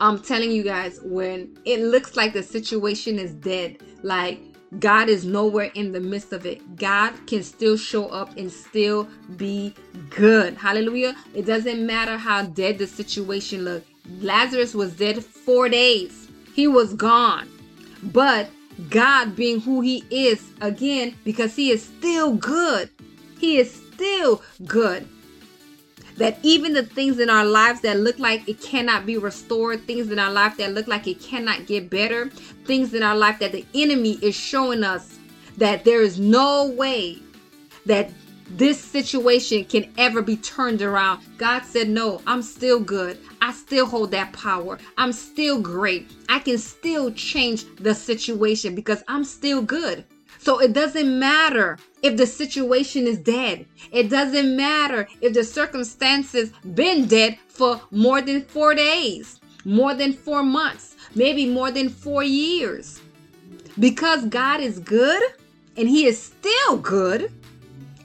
I'm 0.00 0.20
telling 0.20 0.50
you 0.50 0.64
guys, 0.64 0.98
when 1.02 1.58
it 1.64 1.80
looks 1.80 2.16
like 2.16 2.32
the 2.32 2.42
situation 2.42 3.18
is 3.18 3.34
dead, 3.34 3.76
like 4.02 4.40
God 4.78 5.10
is 5.10 5.26
nowhere 5.26 5.70
in 5.74 5.92
the 5.92 6.00
midst 6.00 6.32
of 6.32 6.46
it. 6.46 6.76
God 6.76 7.12
can 7.26 7.42
still 7.42 7.76
show 7.76 8.06
up 8.06 8.36
and 8.38 8.50
still 8.50 9.06
be 9.36 9.74
good. 10.08 10.56
Hallelujah. 10.56 11.14
It 11.34 11.44
doesn't 11.44 11.84
matter 11.86 12.16
how 12.16 12.44
dead 12.44 12.78
the 12.78 12.86
situation 12.86 13.64
looked. 13.64 13.88
Lazarus 14.20 14.74
was 14.74 14.96
dead 14.96 15.22
four 15.22 15.68
days, 15.68 16.28
he 16.54 16.66
was 16.66 16.94
gone. 16.94 17.48
But 18.02 18.50
God 18.90 19.36
being 19.36 19.60
who 19.60 19.80
He 19.80 20.04
is 20.10 20.50
again 20.60 21.16
because 21.24 21.56
He 21.56 21.70
is 21.70 21.82
still 21.84 22.34
good. 22.34 22.90
He 23.38 23.58
is 23.58 23.72
still 23.72 24.42
good. 24.66 25.08
That 26.18 26.38
even 26.42 26.74
the 26.74 26.84
things 26.84 27.18
in 27.18 27.30
our 27.30 27.44
lives 27.44 27.80
that 27.80 27.98
look 27.98 28.18
like 28.18 28.48
it 28.48 28.60
cannot 28.60 29.06
be 29.06 29.16
restored, 29.16 29.86
things 29.86 30.10
in 30.10 30.18
our 30.18 30.30
life 30.30 30.56
that 30.58 30.72
look 30.74 30.86
like 30.86 31.06
it 31.06 31.20
cannot 31.20 31.66
get 31.66 31.88
better, 31.88 32.28
things 32.66 32.94
in 32.94 33.02
our 33.02 33.16
life 33.16 33.38
that 33.38 33.52
the 33.52 33.64
enemy 33.74 34.18
is 34.22 34.34
showing 34.34 34.84
us 34.84 35.18
that 35.56 35.84
there 35.84 36.02
is 36.02 36.18
no 36.18 36.66
way 36.66 37.18
that 37.86 38.10
this 38.56 38.78
situation 38.78 39.64
can 39.64 39.92
ever 39.96 40.22
be 40.22 40.36
turned 40.36 40.82
around. 40.82 41.22
God 41.38 41.64
said, 41.64 41.88
No, 41.88 42.20
I'm 42.26 42.42
still 42.42 42.80
good. 42.80 43.18
I 43.40 43.52
still 43.52 43.86
hold 43.86 44.10
that 44.10 44.32
power. 44.32 44.78
I'm 44.98 45.12
still 45.12 45.60
great. 45.60 46.10
I 46.28 46.38
can 46.38 46.58
still 46.58 47.10
change 47.12 47.64
the 47.76 47.94
situation 47.94 48.74
because 48.74 49.02
I'm 49.08 49.24
still 49.24 49.62
good. 49.62 50.04
So 50.38 50.60
it 50.60 50.72
doesn't 50.72 51.18
matter 51.18 51.78
if 52.02 52.16
the 52.16 52.26
situation 52.26 53.06
is 53.06 53.18
dead. 53.18 53.64
It 53.92 54.10
doesn't 54.10 54.56
matter 54.56 55.08
if 55.20 55.34
the 55.34 55.44
circumstances 55.44 56.50
been 56.74 57.06
dead 57.06 57.38
for 57.48 57.80
more 57.90 58.20
than 58.20 58.42
4 58.42 58.74
days, 58.74 59.40
more 59.64 59.94
than 59.94 60.12
4 60.12 60.42
months, 60.42 60.96
maybe 61.14 61.46
more 61.46 61.70
than 61.70 61.88
4 61.88 62.24
years. 62.24 63.00
Because 63.78 64.26
God 64.26 64.60
is 64.60 64.78
good 64.80 65.22
and 65.76 65.88
he 65.88 66.06
is 66.06 66.20
still 66.20 66.76
good, 66.76 67.32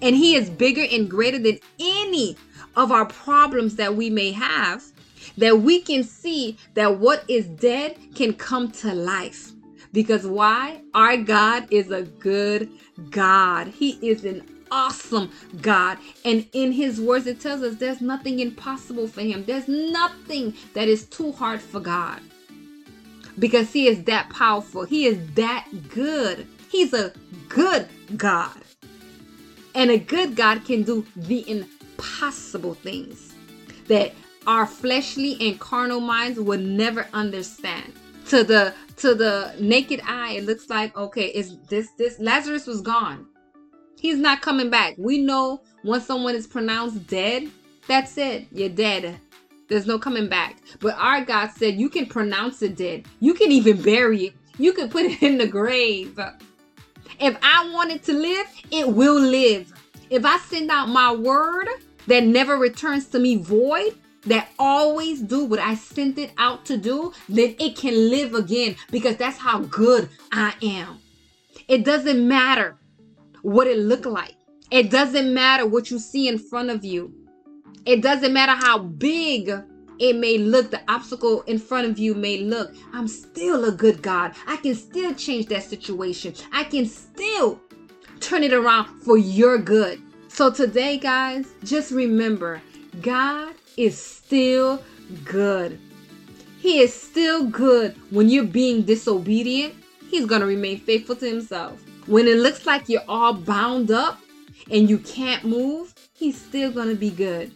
and 0.02 0.16
He 0.16 0.36
is 0.36 0.50
bigger 0.50 0.86
and 0.92 1.10
greater 1.10 1.40
than 1.40 1.60
any 1.80 2.38
of 2.76 2.92
our 2.92 3.06
problems 3.06 3.76
that 3.76 3.96
we 3.96 4.10
may 4.10 4.32
have, 4.32 4.84
that 5.38 5.60
we 5.60 5.82
can 5.82 6.04
see 6.04 6.58
that 6.76 7.00
what 7.00 7.24
is 7.28 7.48
dead 7.48 7.98
can 8.16 8.34
come 8.34 8.72
to 8.72 8.94
life. 8.94 9.52
Because 9.94 10.28
why? 10.28 10.82
Our 10.94 11.18
God 11.18 11.68
is 11.72 11.92
a 11.92 12.04
good 12.04 12.70
God. 13.10 13.68
He 13.68 13.92
is 14.08 14.26
an 14.26 14.44
awesome 14.72 15.32
God. 15.62 15.98
And 16.26 16.46
in 16.54 16.72
his 16.72 17.00
words, 17.00 17.26
it 17.28 17.40
tells 17.40 17.64
us 17.64 17.76
there's 17.76 18.02
nothing 18.02 18.40
impossible 18.40 19.08
for 19.08 19.22
him. 19.22 19.46
There's 19.46 19.68
nothing 19.68 20.54
that 20.74 20.88
is 20.88 21.06
too 21.06 21.32
hard 21.32 21.62
for 21.62 21.80
God. 21.80 22.22
Because 23.40 23.72
he 23.72 23.88
is 23.88 24.04
that 24.06 24.30
powerful. 24.30 24.84
He 24.84 25.06
is 25.06 25.20
that 25.36 25.68
good. 25.90 26.48
He's 26.70 26.94
a 26.94 27.14
good 27.50 27.88
God. 28.18 28.62
And 29.78 29.92
a 29.92 30.00
good 30.00 30.36
God 30.36 30.66
can 30.66 30.82
do 30.82 31.06
the 31.16 31.48
impossible 31.48 32.74
things 32.74 33.36
that 33.88 34.12
our 34.48 34.66
fleshly 34.66 35.38
and 35.40 35.60
carnal 35.60 36.00
minds 36.00 36.40
would 36.40 36.62
never 36.62 37.06
understand. 37.14 37.94
To 38.30 38.44
the 38.44 38.74
to 38.98 39.14
the 39.14 39.54
naked 39.60 40.02
eye, 40.04 40.34
it 40.34 40.46
looks 40.46 40.68
like 40.68 40.98
okay, 40.98 41.28
is 41.28 41.60
this 41.70 41.92
this 41.92 42.20
Lazarus 42.20 42.66
was 42.66 42.82
gone. 42.82 43.28
He's 44.00 44.18
not 44.18 44.42
coming 44.42 44.72
back. 44.72 44.96
We 44.98 45.20
know 45.20 45.62
once 45.84 46.06
someone 46.06 46.34
is 46.34 46.48
pronounced 46.48 47.06
dead, 47.08 47.48
that's 47.88 48.18
it. 48.18 48.48
You're 48.52 48.70
dead. 48.70 49.20
There's 49.70 49.86
no 49.86 50.00
coming 50.00 50.28
back. 50.28 50.58
But 50.80 50.96
our 50.98 51.24
God 51.24 51.52
said 51.52 51.76
you 51.76 51.90
can 51.90 52.08
pronounce 52.08 52.64
it 52.64 52.76
dead. 52.76 53.06
You 53.20 53.36
can 53.36 53.52
even 53.52 53.82
bury 53.82 54.26
it. 54.26 54.34
You 54.58 54.74
can 54.74 54.90
put 54.90 55.06
it 55.06 55.22
in 55.22 55.38
the 55.38 55.48
grave. 55.48 56.20
If 57.20 57.38
I 57.42 57.70
want 57.74 57.92
it 57.92 58.04
to 58.04 58.14
live, 58.14 58.48
it 58.72 58.88
will 58.88 59.20
live. 59.20 59.74
If 60.10 60.26
I 60.26 60.38
send 60.40 60.72
out 60.72 60.88
my 60.90 61.14
word 61.14 61.68
that 62.08 62.24
never 62.24 62.58
returns 62.58 63.08
to 63.08 63.20
me 63.20 63.36
void, 63.36 63.96
that 64.26 64.50
always 64.60 65.22
do 65.22 65.46
what 65.46 65.60
I 65.60 65.76
sent 65.76 66.18
it 66.18 66.32
out 66.38 66.66
to 66.66 66.78
do, 66.78 67.14
then 67.30 67.56
it 67.60 67.78
can 67.78 68.10
live 68.10 68.34
again 68.34 68.76
because 68.92 69.16
that's 69.16 69.38
how 69.38 69.60
good 69.60 70.10
I 70.32 70.54
am. 70.62 71.00
It 71.68 71.86
doesn't 71.86 72.28
matter 72.28 72.78
what 73.42 73.68
it 73.68 73.78
look 73.78 74.06
like. 74.06 74.36
It 74.70 74.92
doesn't 74.92 75.34
matter 75.34 75.66
what 75.66 75.90
you 75.90 76.00
see 76.00 76.28
in 76.28 76.38
front 76.38 76.70
of 76.70 76.84
you. 76.84 77.14
It 77.86 78.02
doesn't 78.02 78.34
matter 78.34 78.54
how 78.54 78.80
big 78.80 79.50
it 80.00 80.16
may 80.16 80.38
look, 80.38 80.72
the 80.72 80.82
obstacle 80.88 81.42
in 81.44 81.58
front 81.60 81.88
of 81.88 81.98
you 81.98 82.14
may 82.14 82.40
look. 82.40 82.74
I'm 82.94 83.08
still 83.08 83.66
a 83.66 83.72
good 83.72 84.02
God. 84.02 84.34
I 84.46 84.58
can 84.58 84.76
still 84.76 85.14
change 85.14 85.48
that 85.48 85.64
situation. 85.64 86.34
I 86.52 86.64
can 86.64 86.86
still 86.86 87.60
turn 88.20 88.44
it 88.44 88.54
around 88.54 89.02
for 89.02 89.18
your 89.18 89.58
good. 89.58 90.02
So 90.28 90.52
today, 90.52 90.98
guys, 90.98 91.48
just 91.64 91.92
remember 91.92 92.62
God 93.02 93.56
is 93.76 94.00
still 94.00 94.84
good. 95.24 95.80
He 96.60 96.80
is 96.80 96.94
still 96.94 97.46
good 97.46 97.96
when 98.12 98.30
you're 98.30 98.44
being 98.44 98.84
disobedient. 98.84 99.76
He's 100.10 100.26
going 100.26 100.42
to 100.42 100.48
remain 100.48 100.80
faithful 100.80 101.16
to 101.18 101.28
himself. 101.28 101.82
When 102.08 102.28
it 102.28 102.38
looks 102.38 102.66
like 102.66 102.88
you're 102.88 103.04
all 103.08 103.34
bound 103.34 103.92
up 103.92 104.20
and 104.72 104.90
you 104.90 104.98
can't 105.00 105.44
move, 105.44 105.94
he's 106.14 106.40
still 106.40 106.72
going 106.72 106.90
to 106.90 106.96
be 106.96 107.10
good. 107.10 107.52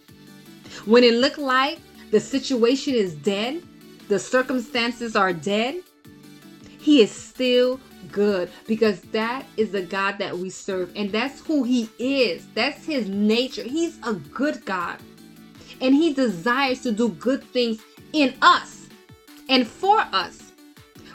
When 0.86 1.04
it 1.04 1.15
looks 1.15 1.38
like 1.38 1.80
the 2.12 2.19
situation 2.19 2.93
is 2.93 3.15
dead, 3.15 3.63
the 4.08 4.19
circumstances 4.19 5.15
are 5.15 5.34
dead, 5.34 5.76
he 6.80 7.02
is 7.02 7.12
still 7.12 7.80
good 8.12 8.50
because 8.67 9.02
that 9.02 9.45
is 9.58 9.71
the 9.71 9.84
God 9.84 10.17
that 10.17 10.38
we 10.38 10.50
serve 10.50 10.91
and 10.95 11.12
that's 11.12 11.39
who 11.41 11.63
he 11.63 11.89
is. 12.00 12.45
That's 12.54 12.86
his 12.86 13.08
nature. 13.08 13.63
He's 13.63 13.97
a 14.04 14.13
good 14.13 14.65
God. 14.65 15.00
And 15.80 15.95
he 15.95 16.13
desires 16.13 16.82
to 16.82 16.91
do 16.91 17.10
good 17.10 17.43
things 17.43 17.82
in 18.13 18.34
us 18.41 18.88
and 19.50 19.67
for 19.67 20.00
us. 20.12 20.52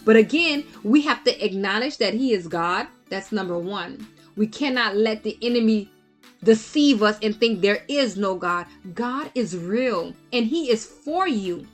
But 0.05 0.15
again, 0.15 0.65
we 0.85 1.03
have 1.03 1.25
to 1.25 1.45
acknowledge 1.45 1.99
that 1.99 2.15
He 2.15 2.33
is 2.33 2.47
God. 2.47 2.87
That's 3.11 3.33
number 3.33 3.59
one. 3.59 4.07
We 4.37 4.47
cannot 4.47 4.97
let 4.97 5.25
the 5.25 5.37
enemy 5.43 5.91
deceive 6.43 7.03
us 7.03 7.19
and 7.23 7.37
think 7.37 7.61
there 7.61 7.85
is 7.89 8.17
no 8.17 8.35
God. 8.35 8.67
God 8.95 9.31
is 9.35 9.57
real 9.57 10.15
and 10.33 10.47
He 10.47 10.71
is 10.71 10.85
for 10.85 11.27
you. 11.29 11.67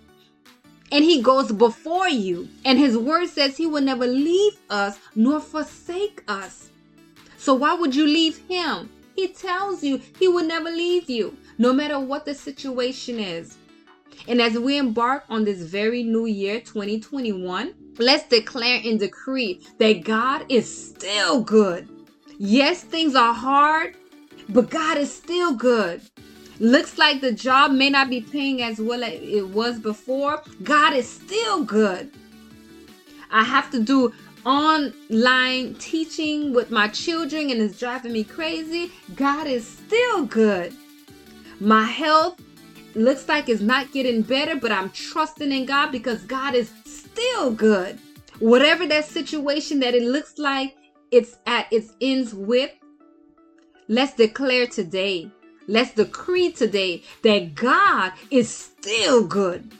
And 0.90 1.04
He 1.04 1.22
goes 1.22 1.50
before 1.50 2.08
you. 2.08 2.48
And 2.64 2.78
His 2.78 2.96
word 2.96 3.28
says 3.28 3.56
He 3.56 3.66
will 3.66 3.82
never 3.82 4.06
leave 4.06 4.58
us 4.70 4.98
nor 5.14 5.40
forsake 5.40 6.22
us. 6.28 6.70
So 7.36 7.54
why 7.54 7.74
would 7.74 7.94
you 7.94 8.06
leave 8.06 8.38
Him? 8.48 8.90
He 9.16 9.28
tells 9.28 9.82
you 9.82 10.00
He 10.18 10.28
will 10.28 10.44
never 10.44 10.70
leave 10.70 11.10
you, 11.10 11.36
no 11.58 11.72
matter 11.72 11.98
what 11.98 12.24
the 12.24 12.34
situation 12.34 13.18
is. 13.18 13.56
And 14.28 14.40
as 14.40 14.58
we 14.58 14.78
embark 14.78 15.24
on 15.28 15.44
this 15.44 15.62
very 15.62 16.02
new 16.02 16.26
year, 16.26 16.60
2021, 16.60 17.74
let's 17.98 18.28
declare 18.28 18.80
and 18.84 19.00
decree 19.00 19.66
that 19.78 20.04
God 20.04 20.46
is 20.48 20.88
still 20.88 21.42
good. 21.42 21.88
Yes, 22.38 22.82
things 22.82 23.14
are 23.14 23.34
hard, 23.34 23.96
but 24.48 24.70
God 24.70 24.98
is 24.98 25.14
still 25.14 25.54
good. 25.54 26.02
Looks 26.58 26.98
like 26.98 27.20
the 27.20 27.32
job 27.32 27.72
may 27.72 27.90
not 27.90 28.10
be 28.10 28.20
paying 28.20 28.62
as 28.62 28.80
well 28.80 29.02
as 29.02 29.14
it 29.14 29.48
was 29.48 29.78
before. 29.78 30.42
God 30.62 30.94
is 30.94 31.08
still 31.08 31.64
good. 31.64 32.10
I 33.30 33.44
have 33.44 33.70
to 33.70 33.82
do 33.82 34.12
online 34.44 35.74
teaching 35.78 36.52
with 36.52 36.70
my 36.70 36.88
children 36.88 37.50
and 37.50 37.60
it's 37.60 37.78
driving 37.78 38.12
me 38.12 38.24
crazy. 38.24 38.92
God 39.16 39.46
is 39.46 39.66
still 39.66 40.26
good. 40.26 40.74
My 41.60 41.84
health 41.84 42.40
looks 42.94 43.28
like 43.28 43.48
it's 43.48 43.62
not 43.62 43.92
getting 43.92 44.22
better, 44.22 44.56
but 44.56 44.72
I'm 44.72 44.90
trusting 44.90 45.52
in 45.52 45.64
God 45.64 45.92
because 45.92 46.22
God 46.24 46.54
is 46.54 46.72
still 46.84 47.52
good. 47.52 47.98
Whatever 48.40 48.86
that 48.88 49.04
situation 49.04 49.80
that 49.80 49.94
it 49.94 50.02
looks 50.02 50.38
like 50.38 50.76
it's 51.10 51.38
at 51.46 51.72
its 51.72 51.92
ends 52.00 52.34
with, 52.34 52.70
let's 53.88 54.14
declare 54.14 54.66
today, 54.66 55.30
let's 55.66 55.94
decree 55.94 56.52
today 56.52 57.02
that 57.22 57.54
God 57.54 58.12
is 58.30 58.48
still 58.48 59.26
good. 59.26 59.72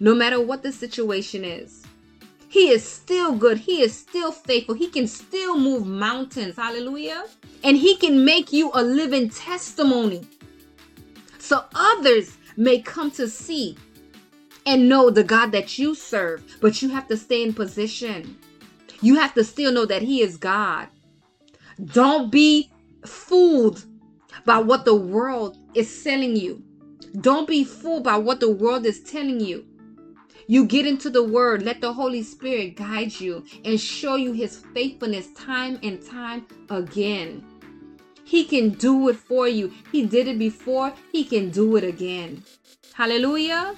No 0.00 0.14
matter 0.14 0.40
what 0.40 0.62
the 0.62 0.72
situation 0.72 1.44
is. 1.44 1.84
He 2.48 2.68
is 2.70 2.84
still 2.84 3.34
good. 3.34 3.58
He 3.58 3.80
is 3.80 3.96
still 3.96 4.30
faithful. 4.30 4.74
He 4.74 4.88
can 4.88 5.08
still 5.08 5.58
move 5.58 5.86
mountains. 5.86 6.56
Hallelujah. 6.56 7.24
And 7.64 7.76
he 7.76 7.96
can 7.96 8.24
make 8.24 8.52
you 8.52 8.70
a 8.74 8.82
living 8.82 9.28
testimony 9.28 10.26
so 11.44 11.64
others 11.74 12.38
may 12.56 12.80
come 12.80 13.10
to 13.12 13.28
see 13.28 13.76
and 14.66 14.88
know 14.88 15.10
the 15.10 15.24
God 15.24 15.52
that 15.52 15.78
you 15.78 15.94
serve. 15.94 16.42
But 16.60 16.80
you 16.80 16.88
have 16.88 17.06
to 17.08 17.16
stay 17.16 17.42
in 17.42 17.52
position. 17.52 18.38
You 19.02 19.16
have 19.16 19.34
to 19.34 19.44
still 19.44 19.70
know 19.70 19.84
that 19.84 20.02
He 20.02 20.22
is 20.22 20.38
God. 20.38 20.88
Don't 21.84 22.30
be 22.30 22.70
fooled 23.06 23.84
by 24.44 24.58
what 24.58 24.84
the 24.84 24.94
world 24.94 25.56
is 25.74 26.02
selling 26.02 26.36
you. 26.36 26.62
Don't 27.20 27.46
be 27.46 27.64
fooled 27.64 28.04
by 28.04 28.16
what 28.16 28.40
the 28.40 28.50
world 28.50 28.84
is 28.86 29.00
telling 29.02 29.40
you. 29.40 29.64
You 30.46 30.66
get 30.66 30.86
into 30.86 31.08
the 31.08 31.22
word, 31.22 31.62
let 31.62 31.80
the 31.80 31.92
Holy 31.92 32.22
Spirit 32.22 32.76
guide 32.76 33.18
you 33.18 33.44
and 33.64 33.80
show 33.80 34.16
you 34.16 34.32
his 34.32 34.58
faithfulness 34.74 35.32
time 35.32 35.78
and 35.82 36.04
time 36.04 36.46
again. 36.68 37.42
He 38.24 38.44
can 38.44 38.70
do 38.70 39.08
it 39.08 39.16
for 39.16 39.48
you. 39.48 39.72
He 39.92 40.04
did 40.06 40.28
it 40.28 40.38
before, 40.38 40.92
He 41.12 41.24
can 41.24 41.50
do 41.50 41.76
it 41.76 41.84
again. 41.84 42.42
Hallelujah. 42.94 43.74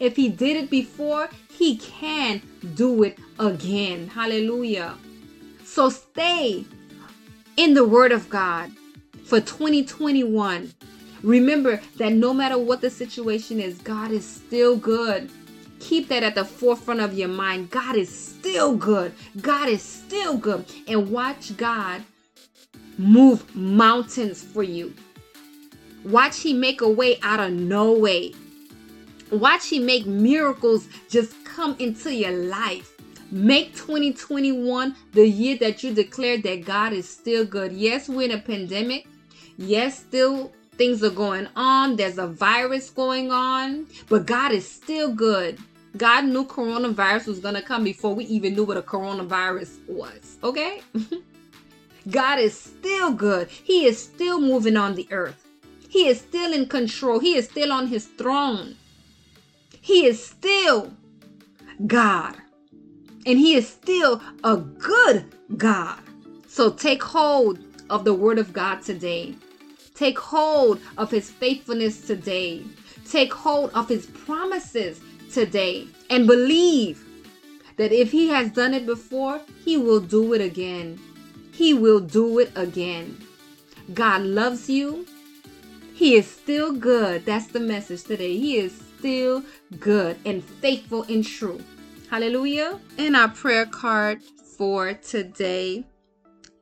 If 0.00 0.16
He 0.16 0.28
did 0.28 0.56
it 0.56 0.70
before, 0.70 1.28
He 1.50 1.76
can 1.76 2.42
do 2.74 3.04
it 3.04 3.18
again. 3.38 4.08
Hallelujah. 4.08 4.96
So 5.64 5.88
stay 5.88 6.64
in 7.56 7.74
the 7.74 7.86
Word 7.86 8.12
of 8.12 8.28
God 8.28 8.70
for 9.24 9.40
2021. 9.40 10.72
Remember 11.22 11.80
that 11.96 12.12
no 12.12 12.34
matter 12.34 12.58
what 12.58 12.80
the 12.80 12.90
situation 12.90 13.60
is, 13.60 13.78
God 13.78 14.10
is 14.10 14.26
still 14.26 14.76
good. 14.76 15.30
Keep 15.78 16.08
that 16.08 16.22
at 16.22 16.34
the 16.34 16.44
forefront 16.44 17.00
of 17.00 17.14
your 17.14 17.28
mind. 17.28 17.70
God 17.70 17.96
is 17.96 18.08
still 18.08 18.76
good. 18.76 19.12
God 19.40 19.68
is 19.68 19.82
still 19.82 20.36
good. 20.36 20.64
And 20.86 21.10
watch 21.10 21.56
God 21.56 22.02
move 22.98 23.54
mountains 23.54 24.42
for 24.42 24.62
you. 24.62 24.94
Watch 26.04 26.40
He 26.40 26.52
make 26.52 26.80
a 26.80 26.88
way 26.88 27.18
out 27.22 27.40
of 27.40 27.52
no 27.52 27.92
way. 27.92 28.32
Watch 29.30 29.68
He 29.68 29.78
make 29.78 30.06
miracles 30.06 30.88
just 31.08 31.32
come 31.44 31.76
into 31.78 32.14
your 32.14 32.32
life. 32.32 32.91
Make 33.32 33.74
2021 33.74 34.94
the 35.12 35.26
year 35.26 35.56
that 35.56 35.82
you 35.82 35.94
declare 35.94 36.36
that 36.36 36.66
God 36.66 36.92
is 36.92 37.08
still 37.08 37.46
good. 37.46 37.72
Yes, 37.72 38.06
we're 38.06 38.30
in 38.30 38.32
a 38.32 38.38
pandemic. 38.38 39.06
Yes, 39.56 39.98
still 39.98 40.52
things 40.76 41.02
are 41.02 41.08
going 41.08 41.48
on. 41.56 41.96
There's 41.96 42.18
a 42.18 42.26
virus 42.26 42.90
going 42.90 43.32
on, 43.32 43.86
but 44.10 44.26
God 44.26 44.52
is 44.52 44.70
still 44.70 45.14
good. 45.14 45.58
God 45.96 46.26
knew 46.26 46.44
coronavirus 46.44 47.28
was 47.28 47.38
going 47.38 47.54
to 47.54 47.62
come 47.62 47.84
before 47.84 48.14
we 48.14 48.24
even 48.26 48.54
knew 48.54 48.64
what 48.64 48.76
a 48.76 48.82
coronavirus 48.82 49.78
was. 49.88 50.36
Okay? 50.44 50.82
God 52.10 52.38
is 52.38 52.52
still 52.54 53.12
good. 53.12 53.48
He 53.48 53.86
is 53.86 54.02
still 54.02 54.42
moving 54.42 54.76
on 54.76 54.94
the 54.94 55.08
earth. 55.10 55.42
He 55.88 56.06
is 56.06 56.20
still 56.20 56.52
in 56.52 56.66
control. 56.66 57.18
He 57.18 57.34
is 57.36 57.46
still 57.46 57.72
on 57.72 57.86
his 57.86 58.08
throne. 58.08 58.76
He 59.80 60.04
is 60.04 60.22
still 60.22 60.92
God. 61.86 62.41
And 63.26 63.38
he 63.38 63.54
is 63.54 63.68
still 63.68 64.20
a 64.44 64.56
good 64.56 65.24
God. 65.56 65.98
So 66.48 66.70
take 66.70 67.02
hold 67.02 67.58
of 67.88 68.04
the 68.04 68.14
word 68.14 68.38
of 68.38 68.52
God 68.52 68.82
today. 68.82 69.34
Take 69.94 70.18
hold 70.18 70.80
of 70.98 71.10
his 71.10 71.30
faithfulness 71.30 72.06
today. 72.06 72.62
Take 73.08 73.32
hold 73.32 73.70
of 73.74 73.88
his 73.88 74.06
promises 74.06 75.00
today 75.32 75.86
and 76.10 76.26
believe 76.26 77.04
that 77.76 77.92
if 77.92 78.10
he 78.10 78.28
has 78.28 78.50
done 78.50 78.74
it 78.74 78.86
before, 78.86 79.40
he 79.64 79.76
will 79.76 80.00
do 80.00 80.32
it 80.32 80.40
again. 80.40 80.98
He 81.52 81.74
will 81.74 82.00
do 82.00 82.38
it 82.38 82.50
again. 82.56 83.18
God 83.94 84.22
loves 84.22 84.68
you. 84.68 85.06
He 85.94 86.16
is 86.16 86.26
still 86.26 86.72
good. 86.72 87.24
That's 87.24 87.46
the 87.46 87.60
message 87.60 88.04
today. 88.04 88.36
He 88.36 88.56
is 88.56 88.72
still 88.98 89.44
good 89.78 90.18
and 90.24 90.42
faithful 90.42 91.02
and 91.04 91.24
true. 91.24 91.62
Hallelujah. 92.12 92.78
And 92.98 93.16
our 93.16 93.30
prayer 93.30 93.64
card 93.64 94.22
for 94.58 94.92
today 94.92 95.86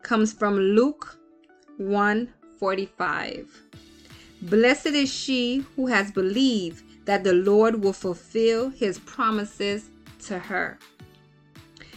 comes 0.05 0.33
from 0.33 0.55
Luke 0.55 1.19
145. 1.79 3.49
Blessed 4.43 4.87
is 4.87 5.13
she 5.13 5.67
who 5.75 5.89
has 5.89 6.13
believed 6.13 7.05
that 7.05 7.25
the 7.25 7.33
Lord 7.33 7.83
will 7.83 7.93
fulfill 7.93 8.69
his 8.69 9.01
promises 9.01 9.91
to 10.27 10.39
her. 10.39 10.79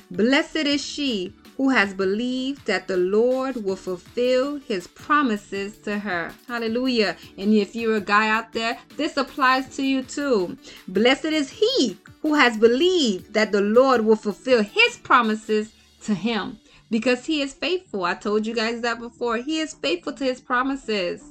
Blessed 0.10 0.56
is 0.56 0.84
she 0.84 1.32
who 1.56 1.70
has 1.70 1.94
believed 1.94 2.66
that 2.66 2.88
the 2.88 2.98
Lord 2.98 3.63
will 3.63 3.76
fulfill 3.76 4.58
his 4.58 4.88
promises 4.88 5.78
to 5.80 6.00
her. 6.00 6.34
Hallelujah. 6.48 7.16
And 7.38 7.54
if 7.54 7.76
you're 7.76 7.98
a 7.98 8.02
guy 8.02 8.30
out 8.30 8.52
there, 8.54 8.80
this 8.98 9.16
applies 9.16 9.76
to 9.76 9.84
you 9.84 10.02
too. 10.02 10.58
Blessed 10.88 11.26
is 11.26 11.52
he 11.52 12.00
who 12.24 12.34
has 12.34 12.58
believed 12.58 13.34
that 13.34 13.52
the 13.52 13.62
Lord 13.62 14.04
will 14.04 14.16
fulfill 14.16 14.64
his 14.64 14.98
promises 14.98 15.74
to 16.04 16.16
him 16.16 16.58
because 16.90 17.26
he 17.26 17.42
is 17.42 17.54
faithful. 17.54 18.06
I 18.06 18.16
told 18.16 18.48
you 18.48 18.56
guys 18.56 18.82
that 18.82 19.00
before. 19.00 19.38
He 19.38 19.60
is 19.60 19.74
faithful 19.74 20.14
to 20.14 20.24
his 20.24 20.42
promises. 20.42 21.22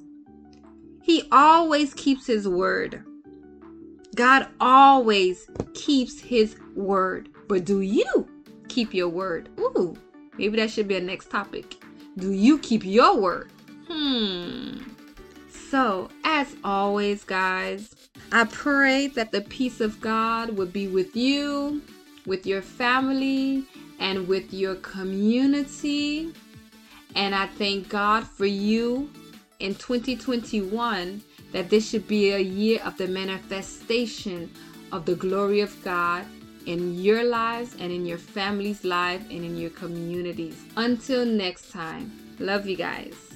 He 1.02 1.24
always 1.32 1.94
keeps 1.94 2.26
his 2.26 2.46
word. 2.46 3.02
God 4.14 4.48
always 4.60 5.50
keeps 5.74 6.20
his 6.20 6.56
word. 6.76 7.30
But 7.48 7.64
do 7.64 7.80
you 7.80 8.28
keep 8.68 8.94
your 8.94 9.08
word? 9.08 9.48
Ooh, 9.58 9.96
Maybe 10.38 10.56
that 10.58 10.70
should 10.70 10.88
be 10.88 10.96
a 10.96 11.00
next 11.00 11.30
topic. 11.30 11.76
Do 12.18 12.32
you 12.32 12.58
keep 12.58 12.84
your 12.84 13.18
word? 13.18 13.50
Hmm. 13.88 14.78
So, 15.70 16.10
as 16.24 16.54
always, 16.64 17.24
guys, 17.24 17.94
I 18.34 18.44
pray 18.44 19.08
that 19.08 19.30
the 19.30 19.42
peace 19.42 19.82
of 19.82 20.00
God 20.00 20.56
would 20.56 20.72
be 20.72 20.88
with 20.88 21.14
you, 21.14 21.82
with 22.24 22.46
your 22.46 22.62
family, 22.62 23.66
and 23.98 24.26
with 24.26 24.54
your 24.54 24.76
community. 24.76 26.32
And 27.14 27.34
I 27.34 27.46
thank 27.46 27.90
God 27.90 28.26
for 28.26 28.46
you 28.46 29.10
in 29.60 29.74
2021 29.74 31.22
that 31.52 31.68
this 31.68 31.90
should 31.90 32.08
be 32.08 32.30
a 32.30 32.38
year 32.38 32.80
of 32.84 32.96
the 32.96 33.06
manifestation 33.06 34.50
of 34.92 35.04
the 35.04 35.14
glory 35.14 35.60
of 35.60 35.84
God 35.84 36.24
in 36.64 36.94
your 36.94 37.24
lives 37.24 37.76
and 37.78 37.92
in 37.92 38.06
your 38.06 38.16
family's 38.16 38.82
life 38.82 39.20
and 39.30 39.44
in 39.44 39.58
your 39.58 39.70
communities. 39.70 40.64
Until 40.78 41.26
next 41.26 41.70
time, 41.70 42.10
love 42.38 42.66
you 42.66 42.76
guys. 42.76 43.31